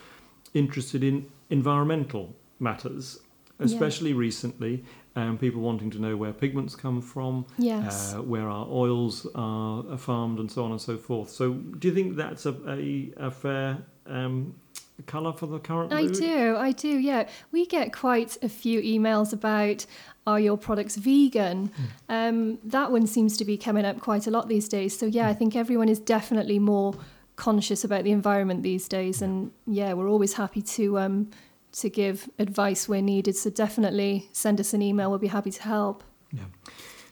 interested 0.55 1.05
in 1.05 1.27
environmental 1.51 2.35
matters, 2.59 3.21
especially 3.61 4.13
recently, 4.13 4.85
um, 5.17 5.37
people 5.39 5.61
wanting 5.61 5.91
to 5.91 5.99
know 5.99 6.17
where 6.17 6.33
pigments 6.33 6.77
come 6.77 7.01
from, 7.01 7.45
Yes. 7.59 8.15
uh, 8.15 8.23
where 8.23 8.49
our 8.49 8.67
oils 8.69 9.27
are 9.35 9.85
are 9.91 9.99
farmed, 9.99 10.39
and 10.39 10.51
so 10.51 10.65
on 10.65 10.71
and 10.71 10.81
so 10.81 10.97
forth. 10.97 11.31
So, 11.31 11.55
do 11.55 11.89
you 11.89 11.95
think 11.95 12.17
that's 12.17 12.47
a, 12.47 12.55
a, 12.69 13.13
a 13.17 13.31
fair 13.31 13.79
um, 14.07 14.55
colour 15.03 15.33
for 15.33 15.47
the 15.47 15.59
current 15.59 15.93
I 15.93 16.07
do, 16.07 16.57
I 16.57 16.73
do, 16.73 16.89
yeah. 16.89 17.29
We 17.53 17.67
get 17.67 17.93
quite 17.93 18.37
a 18.43 18.49
few 18.49 18.81
emails 18.81 19.33
about 19.33 19.87
are 20.27 20.39
your 20.39 20.59
products 20.59 20.97
vegan? 20.97 21.71
Um, 22.09 22.59
that 22.65 22.93
one 22.93 23.07
seems 23.07 23.37
to 23.39 23.45
be 23.45 23.57
coming 23.57 23.85
up 23.85 24.01
quite 24.01 24.27
a 24.27 24.31
lot 24.31 24.49
these 24.49 24.69
days. 24.69 24.99
So, 24.99 25.07
yeah, 25.07 25.29
I 25.29 25.35
think 25.35 25.57
everyone 25.57 25.89
is 25.89 25.99
definitely 25.99 26.59
more 26.59 26.95
conscious 27.37 27.85
about 27.85 28.05
the 28.05 28.11
environment 28.11 28.63
these 28.63 28.89
days. 28.89 29.23
And 29.23 29.53
yeah, 29.67 29.95
we're 29.95 30.09
always 30.09 30.35
happy 30.35 30.63
to. 30.63 30.99
Um, 30.99 31.31
to 31.71 31.91
give 31.91 32.29
advice 32.39 32.89
where 32.89 33.03
needed. 33.03 33.37
So 33.37 33.51
definitely 33.51 34.29
send 34.33 34.61
us 34.61 34.73
an 34.73 34.83
email. 34.83 35.11
We'll 35.11 35.19
be 35.19 35.29
happy 35.29 35.51
to 35.51 35.63
help. 35.63 36.03
Yeah. 36.33 36.45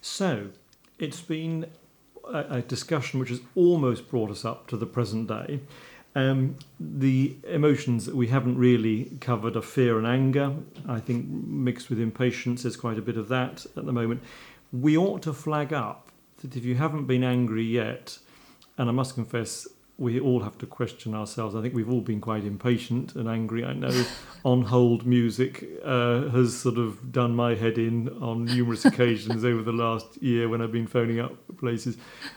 So 0.01 0.49
it's 0.99 1.21
been 1.21 1.67
a, 2.25 2.57
a 2.57 2.63
discussion 2.63 3.21
which 3.21 3.29
has 3.29 3.41
almost 3.55 4.09
brought 4.09 4.31
us 4.31 4.45
up 4.45 4.67
to 4.69 4.77
the 4.77 4.87
present 4.87 5.29
day. 5.29 5.61
Um, 6.17 6.57
the 6.81 7.37
emotions 7.47 8.07
that 8.07 8.17
we 8.17 8.29
haven't 8.29 8.57
really 8.57 9.19
covered 9.21 9.55
are 9.55 9.61
fear 9.61 9.99
and 9.99 10.07
anger. 10.07 10.55
I 10.89 10.99
think 10.99 11.27
mixed 11.29 11.91
with 11.91 12.01
impatience, 12.01 12.63
there's 12.63 12.75
quite 12.75 12.97
a 12.97 13.03
bit 13.03 13.19
of 13.19 13.29
that 13.29 13.67
at 13.77 13.85
the 13.85 13.93
moment. 13.93 14.23
We 14.73 14.97
ought 14.97 15.21
to 15.23 15.35
flag 15.35 15.75
up 15.75 16.11
that 16.39 16.57
if 16.57 16.65
you 16.65 16.77
haven't 16.77 17.05
been 17.05 17.23
angry 17.23 17.65
yet, 17.65 18.19
and 18.79 18.89
I 18.89 18.93
must 18.93 19.15
confess, 19.15 19.69
we 19.99 20.21
all 20.21 20.41
have 20.43 20.59
to 20.59 20.67
question 20.67 21.15
ourselves. 21.15 21.55
I 21.55 21.63
think 21.63 21.75
we've 21.75 21.89
all 21.91 22.03
been 22.03 22.21
quite 22.21 22.45
impatient 22.45 23.15
and 23.15 23.29
angry. 23.29 23.65
I 23.65 23.73
know 23.73 24.05
on 24.45 24.63
hold 24.63 25.07
music 25.07 25.65
uh, 25.85 26.29
has 26.29 26.55
sort 26.57 26.77
of 26.77 27.11
done 27.13 27.35
my 27.35 27.55
head 27.55 27.79
in 27.79 28.09
on 28.23 28.45
numerous 28.45 28.85
occasions 28.91 29.45
over 29.45 29.63
the 29.63 29.73
last 29.73 30.23
year 30.23 30.49
when 30.51 30.61
I've 30.61 30.73
been 30.73 30.87
phoning 30.87 31.19
up 31.21 31.33
places. 31.59 31.97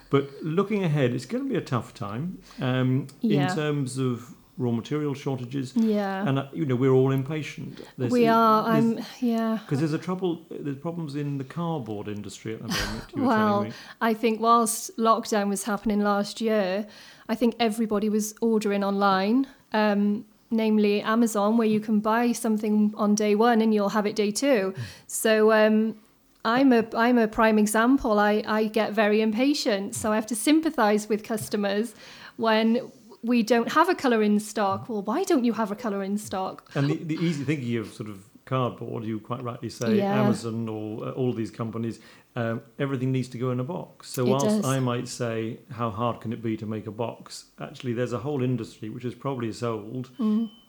But 0.10 0.30
looking 0.42 0.84
ahead, 0.86 1.12
it's 1.14 1.26
going 1.26 1.44
to 1.44 1.50
be 1.50 1.58
a 1.58 1.62
tough 1.62 1.94
time 1.94 2.40
um, 2.62 3.08
Yeah. 3.22 3.50
in 3.50 3.56
terms 3.56 3.98
of 3.98 4.36
raw 4.58 4.72
material 4.72 5.14
shortages. 5.14 5.74
Yeah. 5.76 6.28
And 6.28 6.40
uh, 6.40 6.48
you 6.54 6.66
know 6.66 6.76
we're 6.76 6.92
all 6.94 7.12
impatient. 7.12 7.82
There's- 7.98 8.12
we 8.12 8.28
are. 8.28 8.64
I'm. 8.70 9.00
Yeah. 9.20 9.60
because 9.66 9.80
there's 9.80 9.94
a 9.94 9.98
trouble. 9.98 10.46
There's 10.50 10.78
problems 10.78 11.16
in 11.16 11.38
the 11.38 11.44
cardboard 11.46 12.08
industry 12.08 12.54
at 12.54 12.62
the 12.62 12.68
moment. 12.70 13.16
Well, 13.18 13.38
telling 13.38 13.70
me. 13.70 13.74
I 14.00 14.14
think 14.14 14.40
whilst 14.40 14.96
lockdown 14.98 15.50
was 15.50 15.64
happening 15.64 16.00
last 16.02 16.42
year, 16.42 16.88
I 17.30 17.36
think 17.36 17.56
everybody 17.60 18.10
was 18.10 18.34
ordering 18.42 18.84
online, 18.84 19.48
um, 19.72 20.26
namely 20.50 21.02
Amazon, 21.02 21.58
where 21.58 21.68
you 21.68 21.80
can 21.80 22.00
buy 22.00 22.32
something 22.32 22.94
on 22.98 23.16
day 23.16 23.36
one 23.36 23.62
and 23.62 23.74
you'll 23.74 23.90
have 23.90 24.08
it 24.08 24.16
day 24.16 24.32
two. 24.32 24.74
So 25.06 25.52
um, 25.52 25.96
I'm 26.44 26.74
a 26.74 26.84
I'm 26.96 27.18
a 27.20 27.28
prime 27.28 27.60
example. 27.60 28.20
I, 28.20 28.44
I 28.48 28.66
get 28.66 28.94
very 28.94 29.22
impatient, 29.22 29.94
so 29.96 30.12
I 30.12 30.16
have 30.16 30.26
to 30.28 30.36
sympathise 30.36 31.08
with 31.08 31.24
customers 31.24 31.94
when 32.38 32.92
we 33.22 33.44
don't 33.44 33.72
have 33.74 33.90
a 33.90 33.96
colour 33.96 34.24
in 34.24 34.40
stock. 34.40 34.90
Well, 34.90 35.02
why 35.02 35.24
don't 35.24 35.44
you 35.44 35.54
have 35.54 35.72
a 35.72 35.76
colour 35.76 36.02
in 36.04 36.18
stock? 36.18 36.72
And 36.74 36.90
the, 36.90 36.96
the 37.04 37.16
easy 37.16 37.44
thinking 37.44 37.78
of 37.78 37.94
sort 37.94 38.10
of 38.10 38.29
cardboard, 38.50 39.04
you 39.04 39.20
quite 39.20 39.44
rightly 39.44 39.70
say, 39.70 39.98
Yeah. 39.98 40.22
Amazon 40.24 40.68
or 40.68 40.88
uh, 41.08 41.12
all 41.20 41.34
these 41.42 41.52
companies, 41.62 42.00
um, 42.36 42.62
everything 42.86 43.12
needs 43.12 43.30
to 43.30 43.38
go 43.38 43.52
in 43.52 43.60
a 43.60 43.64
box. 43.64 44.10
So 44.10 44.26
It 44.26 44.30
whilst 44.30 44.46
does. 44.48 44.66
I 44.66 44.80
might 44.80 45.08
say, 45.08 45.60
how 45.80 45.90
hard 46.02 46.16
can 46.22 46.32
it 46.34 46.42
be 46.50 46.54
to 46.58 46.66
make 46.76 46.86
a 46.88 46.92
box? 47.06 47.46
Actually, 47.68 47.94
there's 47.94 48.14
a 48.14 48.20
whole 48.28 48.42
industry 48.52 48.88
which 48.90 49.06
is 49.06 49.16
probably 49.26 49.52
sold 49.54 50.10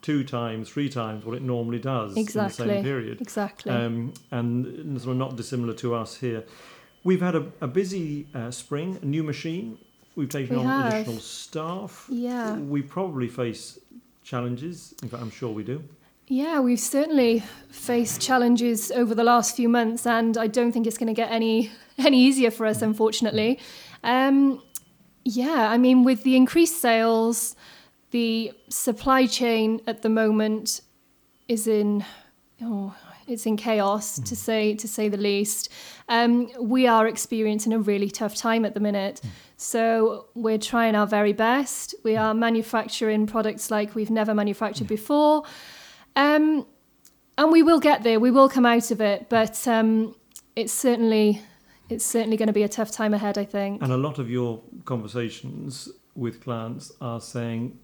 two 0.02 0.22
times, 0.24 0.68
three 0.74 0.88
times 0.88 1.24
what 1.26 1.34
it 1.40 1.42
normally 1.42 1.78
does 1.78 2.16
in 2.16 2.24
the 2.26 2.48
same 2.48 2.82
period. 2.84 3.20
Exactly. 3.20 3.70
Um, 3.72 4.12
and 4.30 5.00
sort 5.00 5.12
of 5.12 5.18
not 5.18 5.36
dissimilar 5.36 5.74
to 5.84 5.94
us 5.94 6.10
here. 6.26 6.44
We've 7.08 7.22
had 7.28 7.34
a, 7.34 7.44
a 7.60 7.66
busy 7.80 8.26
uh, 8.34 8.50
spring, 8.50 8.98
a 9.02 9.06
new 9.06 9.22
machine. 9.22 9.78
We've 10.16 10.28
taken 10.28 10.56
We 10.56 10.62
on 10.62 10.66
have. 10.66 10.92
additional 10.92 11.20
staff. 11.20 12.06
yeah. 12.10 12.56
We 12.74 12.82
probably 12.82 13.28
face 13.28 13.78
challenges. 14.22 14.94
In 15.02 15.08
fact, 15.08 15.22
I'm 15.22 15.30
sure 15.30 15.50
we 15.60 15.64
do. 15.64 15.82
Yeah, 16.32 16.60
we've 16.60 16.78
certainly 16.78 17.42
faced 17.70 18.20
challenges 18.20 18.92
over 18.92 19.16
the 19.16 19.24
last 19.24 19.56
few 19.56 19.68
months, 19.68 20.06
and 20.06 20.38
I 20.38 20.46
don't 20.46 20.70
think 20.70 20.86
it's 20.86 20.96
going 20.96 21.08
to 21.08 21.12
get 21.12 21.32
any 21.32 21.72
any 21.98 22.20
easier 22.20 22.52
for 22.52 22.66
us, 22.66 22.82
unfortunately. 22.82 23.58
Um, 24.04 24.62
yeah, 25.24 25.68
I 25.68 25.76
mean, 25.76 26.04
with 26.04 26.22
the 26.22 26.36
increased 26.36 26.80
sales, 26.80 27.56
the 28.12 28.52
supply 28.68 29.26
chain 29.26 29.80
at 29.88 30.02
the 30.02 30.08
moment 30.08 30.82
is 31.48 31.66
in 31.66 32.04
oh, 32.62 32.94
it's 33.26 33.44
in 33.44 33.56
chaos 33.56 34.20
to 34.20 34.36
say 34.36 34.76
to 34.76 34.86
say 34.86 35.08
the 35.08 35.16
least. 35.16 35.68
Um, 36.08 36.48
we 36.60 36.86
are 36.86 37.08
experiencing 37.08 37.72
a 37.72 37.80
really 37.80 38.08
tough 38.08 38.36
time 38.36 38.64
at 38.64 38.74
the 38.74 38.80
minute, 38.80 39.20
so 39.56 40.26
we're 40.36 40.58
trying 40.58 40.94
our 40.94 41.08
very 41.08 41.32
best. 41.32 41.96
We 42.04 42.14
are 42.14 42.34
manufacturing 42.34 43.26
products 43.26 43.68
like 43.68 43.96
we've 43.96 44.10
never 44.10 44.32
manufactured 44.32 44.86
before. 44.86 45.42
Um, 46.16 46.66
and 47.38 47.52
we 47.52 47.62
will 47.62 47.80
get 47.80 48.02
there. 48.02 48.20
We 48.20 48.30
will 48.30 48.48
come 48.48 48.66
out 48.66 48.90
of 48.90 49.00
it, 49.00 49.28
but 49.28 49.66
um, 49.66 50.14
it's 50.56 50.72
certainly 50.72 51.42
it's 51.88 52.04
certainly 52.04 52.36
going 52.36 52.46
to 52.48 52.52
be 52.52 52.62
a 52.62 52.68
tough 52.68 52.90
time 52.90 53.14
ahead. 53.14 53.38
I 53.38 53.44
think. 53.44 53.82
And 53.82 53.92
a 53.92 53.96
lot 53.96 54.18
of 54.18 54.28
your 54.30 54.62
conversations 54.84 55.88
with 56.14 56.42
clients 56.42 56.92
are 57.00 57.20
saying, 57.20 57.78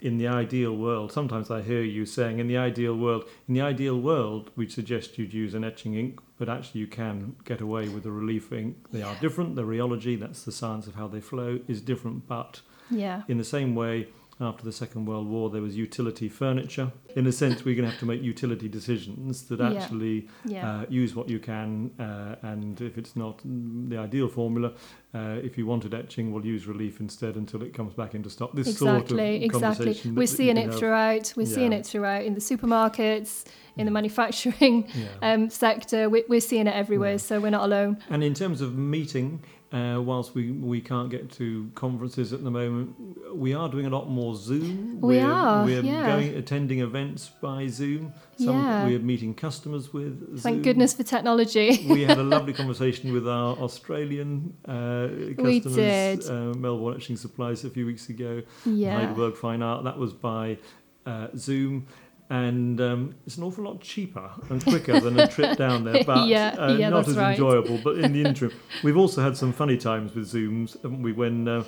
in 0.00 0.18
the 0.18 0.26
ideal 0.28 0.76
world, 0.76 1.12
sometimes 1.12 1.50
I 1.50 1.62
hear 1.62 1.82
you 1.82 2.04
saying, 2.04 2.38
in 2.38 2.48
the 2.48 2.56
ideal 2.56 2.96
world, 2.96 3.24
in 3.48 3.54
the 3.54 3.60
ideal 3.60 3.98
world, 4.00 4.50
we'd 4.56 4.72
suggest 4.72 5.18
you'd 5.18 5.32
use 5.32 5.54
an 5.54 5.64
etching 5.64 5.94
ink, 5.94 6.20
but 6.38 6.48
actually 6.48 6.80
you 6.80 6.86
can 6.86 7.36
get 7.44 7.60
away 7.60 7.88
with 7.88 8.04
a 8.06 8.10
relief 8.10 8.52
ink. 8.52 8.76
They 8.92 9.02
are 9.02 9.14
different. 9.20 9.54
The 9.56 9.62
rheology, 9.62 10.18
that's 10.18 10.42
the 10.44 10.52
science 10.52 10.86
of 10.86 10.94
how 10.96 11.06
they 11.08 11.20
flow, 11.20 11.60
is 11.68 11.80
different. 11.80 12.26
But 12.26 12.60
Yeah. 12.90 13.22
in 13.28 13.38
the 13.38 13.44
same 13.44 13.74
way, 13.74 14.08
after 14.38 14.64
the 14.64 14.72
Second 14.72 15.06
World 15.06 15.28
War, 15.28 15.48
there 15.48 15.62
was 15.62 15.76
utility 15.76 16.28
furniture. 16.28 16.92
In 17.14 17.26
a 17.26 17.32
sense, 17.32 17.64
we're 17.64 17.74
going 17.74 17.86
to 17.86 17.90
have 17.90 18.00
to 18.00 18.06
make 18.06 18.22
utility 18.22 18.68
decisions 18.68 19.44
that 19.44 19.60
actually 19.62 20.28
Yeah. 20.44 20.80
uh, 20.82 20.86
use 20.90 21.14
what 21.14 21.30
you 21.30 21.38
can, 21.38 21.90
uh, 21.98 22.36
and 22.42 22.78
if 22.80 22.98
it's 22.98 23.16
not 23.16 23.38
mm, 23.46 23.88
the 23.88 23.96
ideal 23.96 24.28
formula, 24.28 24.72
uh, 25.14 25.38
if 25.42 25.56
you 25.56 25.64
wanted 25.64 25.94
etching, 25.94 26.32
we'll 26.32 26.44
use 26.44 26.66
relief 26.66 27.00
instead 27.00 27.36
until 27.36 27.62
it 27.62 27.72
comes 27.72 27.94
back 27.94 28.14
into 28.14 28.28
stock. 28.28 28.52
This 28.52 28.76
sort 28.76 28.90
of 28.90 29.02
exactly. 29.02 29.44
Exactly. 29.44 29.92
that- 29.94 30.04
We're 30.06 30.20
that 30.26 30.26
seeing 30.26 30.56
it 30.58 30.66
have. 30.66 30.78
throughout. 30.78 31.32
We're 31.34 31.46
seeing 31.46 31.72
it 31.72 31.86
throughout 31.86 32.24
in 32.24 32.34
the 32.34 32.40
supermarkets, 32.40 33.44
in 33.78 33.86
the 33.86 33.90
manufacturing 33.92 34.86
Yeah. 34.94 35.06
um, 35.32 35.48
sector. 35.50 36.10
We're, 36.10 36.24
we're 36.28 36.40
seeing 36.40 36.66
it 36.66 36.74
everywhere, 36.74 37.12
Yeah. 37.12 37.16
so 37.18 37.40
we're 37.40 37.50
not 37.50 37.64
alone. 37.64 37.98
And 38.10 38.22
in 38.22 38.34
terms 38.34 38.60
of 38.60 38.76
meeting, 38.76 39.42
uh, 39.72 40.00
whilst 40.00 40.34
we, 40.34 40.52
we 40.52 40.80
can't 40.80 41.10
get 41.10 41.30
to 41.32 41.70
conferences 41.74 42.32
at 42.32 42.44
the 42.44 42.50
moment, 42.50 42.94
we 43.34 43.52
are 43.52 43.68
doing 43.68 43.86
a 43.86 43.90
lot 43.90 44.08
more 44.08 44.34
Zoom. 44.36 45.00
We 45.00 45.16
we're, 45.18 45.26
are, 45.26 45.64
We're 45.64 45.82
yeah. 45.82 46.06
going 46.06 46.34
attending 46.36 46.78
events 46.80 47.30
by 47.40 47.66
Zoom. 47.66 48.12
Some 48.38 48.62
Yeah. 48.64 48.86
we're 48.86 48.98
meeting 49.00 49.34
customers 49.34 49.92
with. 49.92 50.40
Thank 50.40 50.56
Zoom. 50.56 50.62
goodness 50.62 50.94
for 50.94 51.02
technology. 51.02 51.84
we 51.90 52.02
had 52.04 52.18
a 52.18 52.22
lovely 52.22 52.52
conversation 52.62 53.12
with 53.12 53.26
our 53.28 53.56
Australian 53.58 54.54
uh, 54.66 55.08
We 55.42 55.60
customers, 55.60 56.26
did. 56.26 56.30
Uh, 56.30 56.54
Melbourne 56.54 56.94
Etching 56.96 57.16
Supplies, 57.16 57.64
a 57.64 57.70
few 57.70 57.86
weeks 57.86 58.08
ago. 58.08 58.42
yeah. 58.64 58.98
Heidelberg 59.00 59.36
Fine 59.36 59.62
Art. 59.62 59.82
That 59.84 59.98
was 59.98 60.12
by 60.12 60.58
uh, 61.06 61.28
Zoom. 61.36 61.86
And 62.28 62.80
um, 62.80 63.14
it's 63.24 63.36
an 63.36 63.44
awful 63.44 63.64
lot 63.64 63.80
cheaper 63.80 64.28
and 64.50 64.60
quicker 64.64 64.98
than 64.98 65.18
a 65.20 65.28
trip 65.28 65.56
down 65.56 65.84
there, 65.84 66.02
but 66.06 66.26
Yeah, 66.26 66.56
uh, 66.58 66.72
yeah, 66.76 66.88
not 66.88 67.06
as 67.06 67.16
right. 67.16 67.30
enjoyable. 67.32 67.78
But 67.84 67.98
in 67.98 68.12
the 68.12 68.24
interim, 68.24 68.52
we've 68.82 68.96
also 68.96 69.22
had 69.22 69.36
some 69.36 69.52
funny 69.52 69.76
times 69.76 70.12
with 70.14 70.32
Zooms, 70.32 70.74
haven't 70.82 71.02
we? 71.02 71.12
When 71.12 71.46
uh, 71.46 71.64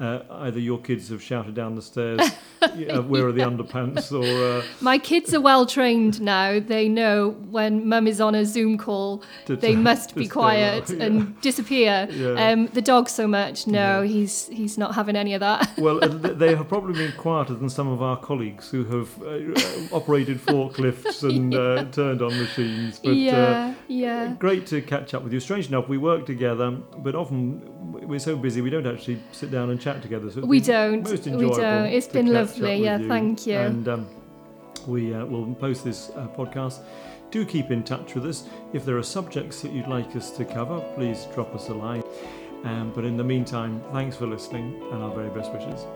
uh, 0.00 0.22
either 0.30 0.58
your 0.58 0.78
kids 0.78 1.10
have 1.10 1.22
shouted 1.22 1.54
down 1.54 1.74
the 1.74 1.82
stairs, 1.82 2.20
yeah, 2.74 2.98
where 2.98 3.26
are 3.26 3.32
the 3.32 3.42
underpants, 3.42 4.10
or 4.10 4.58
uh, 4.58 4.64
My 4.80 4.98
kids 4.98 5.34
are 5.34 5.40
well 5.40 5.66
trained 5.66 6.20
now. 6.20 6.58
They 6.58 6.88
know 6.88 7.30
when 7.50 7.86
mum 7.86 8.06
is 8.06 8.20
on 8.20 8.34
a 8.34 8.46
Zoom 8.46 8.78
call, 8.78 9.22
they 9.46 9.76
must 9.76 10.14
be 10.14 10.26
quiet 10.26 10.88
yeah. 10.88 11.04
and 11.04 11.40
disappear. 11.42 12.08
Yeah. 12.10 12.50
Um, 12.50 12.66
the 12.68 12.80
dog 12.80 13.08
so 13.10 13.28
much, 13.28 13.66
no, 13.66 14.00
Yeah. 14.00 14.08
he's 14.08 14.48
he's 14.48 14.78
not 14.78 14.94
having 14.94 15.16
any 15.16 15.34
of 15.34 15.40
that. 15.40 15.70
Well, 15.76 16.02
uh, 16.02 16.08
they 16.42 16.54
have 16.54 16.68
probably 16.68 16.94
been 16.94 17.12
quieter 17.16 17.54
than 17.54 17.68
some 17.68 17.88
of 17.88 18.00
our 18.00 18.16
colleagues 18.16 18.70
who 18.70 18.84
have 18.84 19.22
uh, 19.22 19.26
uh, 19.26 19.96
operated 19.96 20.38
forklifts 20.38 21.22
and 21.22 21.54
uh, 21.54 21.84
turned 21.92 22.22
on 22.22 22.38
machines. 22.38 22.98
But, 22.98 23.10
uh, 23.10 23.12
yeah, 23.12 23.74
yeah. 23.88 24.34
Great 24.38 24.66
to 24.68 24.80
catch 24.80 25.12
up 25.12 25.22
with 25.22 25.32
you. 25.32 25.40
Strange 25.40 25.68
enough, 25.68 25.88
we 25.88 25.98
work 25.98 26.24
together, 26.24 26.70
but 26.70 27.14
often 27.14 27.60
we're 27.92 28.18
so 28.18 28.36
busy 28.36 28.60
we 28.60 28.70
don't 28.70 28.86
actually 28.86 29.22
sit 29.32 29.50
down 29.50 29.70
and 29.70 29.80
chat 29.80 29.89
together. 29.98 30.30
So 30.30 30.40
We 30.42 30.60
don't. 30.60 31.02
Most 31.02 31.26
We 31.26 31.48
don't. 31.50 31.86
It's 31.86 32.06
been 32.06 32.32
lovely. 32.32 32.76
Yeah, 32.76 32.98
thank 32.98 33.46
you. 33.46 33.58
And 33.58 33.88
um, 33.88 34.08
we 34.86 35.14
uh, 35.14 35.24
will 35.24 35.54
post 35.54 35.84
this 35.84 36.10
uh, 36.10 36.28
podcast. 36.28 36.80
Do 37.30 37.44
keep 37.44 37.70
in 37.70 37.82
touch 37.84 38.14
with 38.14 38.26
us. 38.26 38.48
If 38.72 38.84
there 38.84 38.96
are 38.96 39.02
subjects 39.02 39.62
that 39.62 39.72
you'd 39.72 39.86
like 39.86 40.16
us 40.16 40.30
to 40.32 40.44
cover, 40.44 40.80
please 40.94 41.26
drop 41.34 41.54
us 41.54 41.68
a 41.68 41.74
line. 41.74 42.02
Um, 42.64 42.92
but 42.94 43.04
in 43.04 43.16
the 43.16 43.24
meantime, 43.24 43.82
thanks 43.92 44.16
for 44.16 44.26
listening 44.26 44.82
and 44.92 45.02
our 45.02 45.14
very 45.14 45.30
best 45.30 45.52
wishes. 45.52 45.86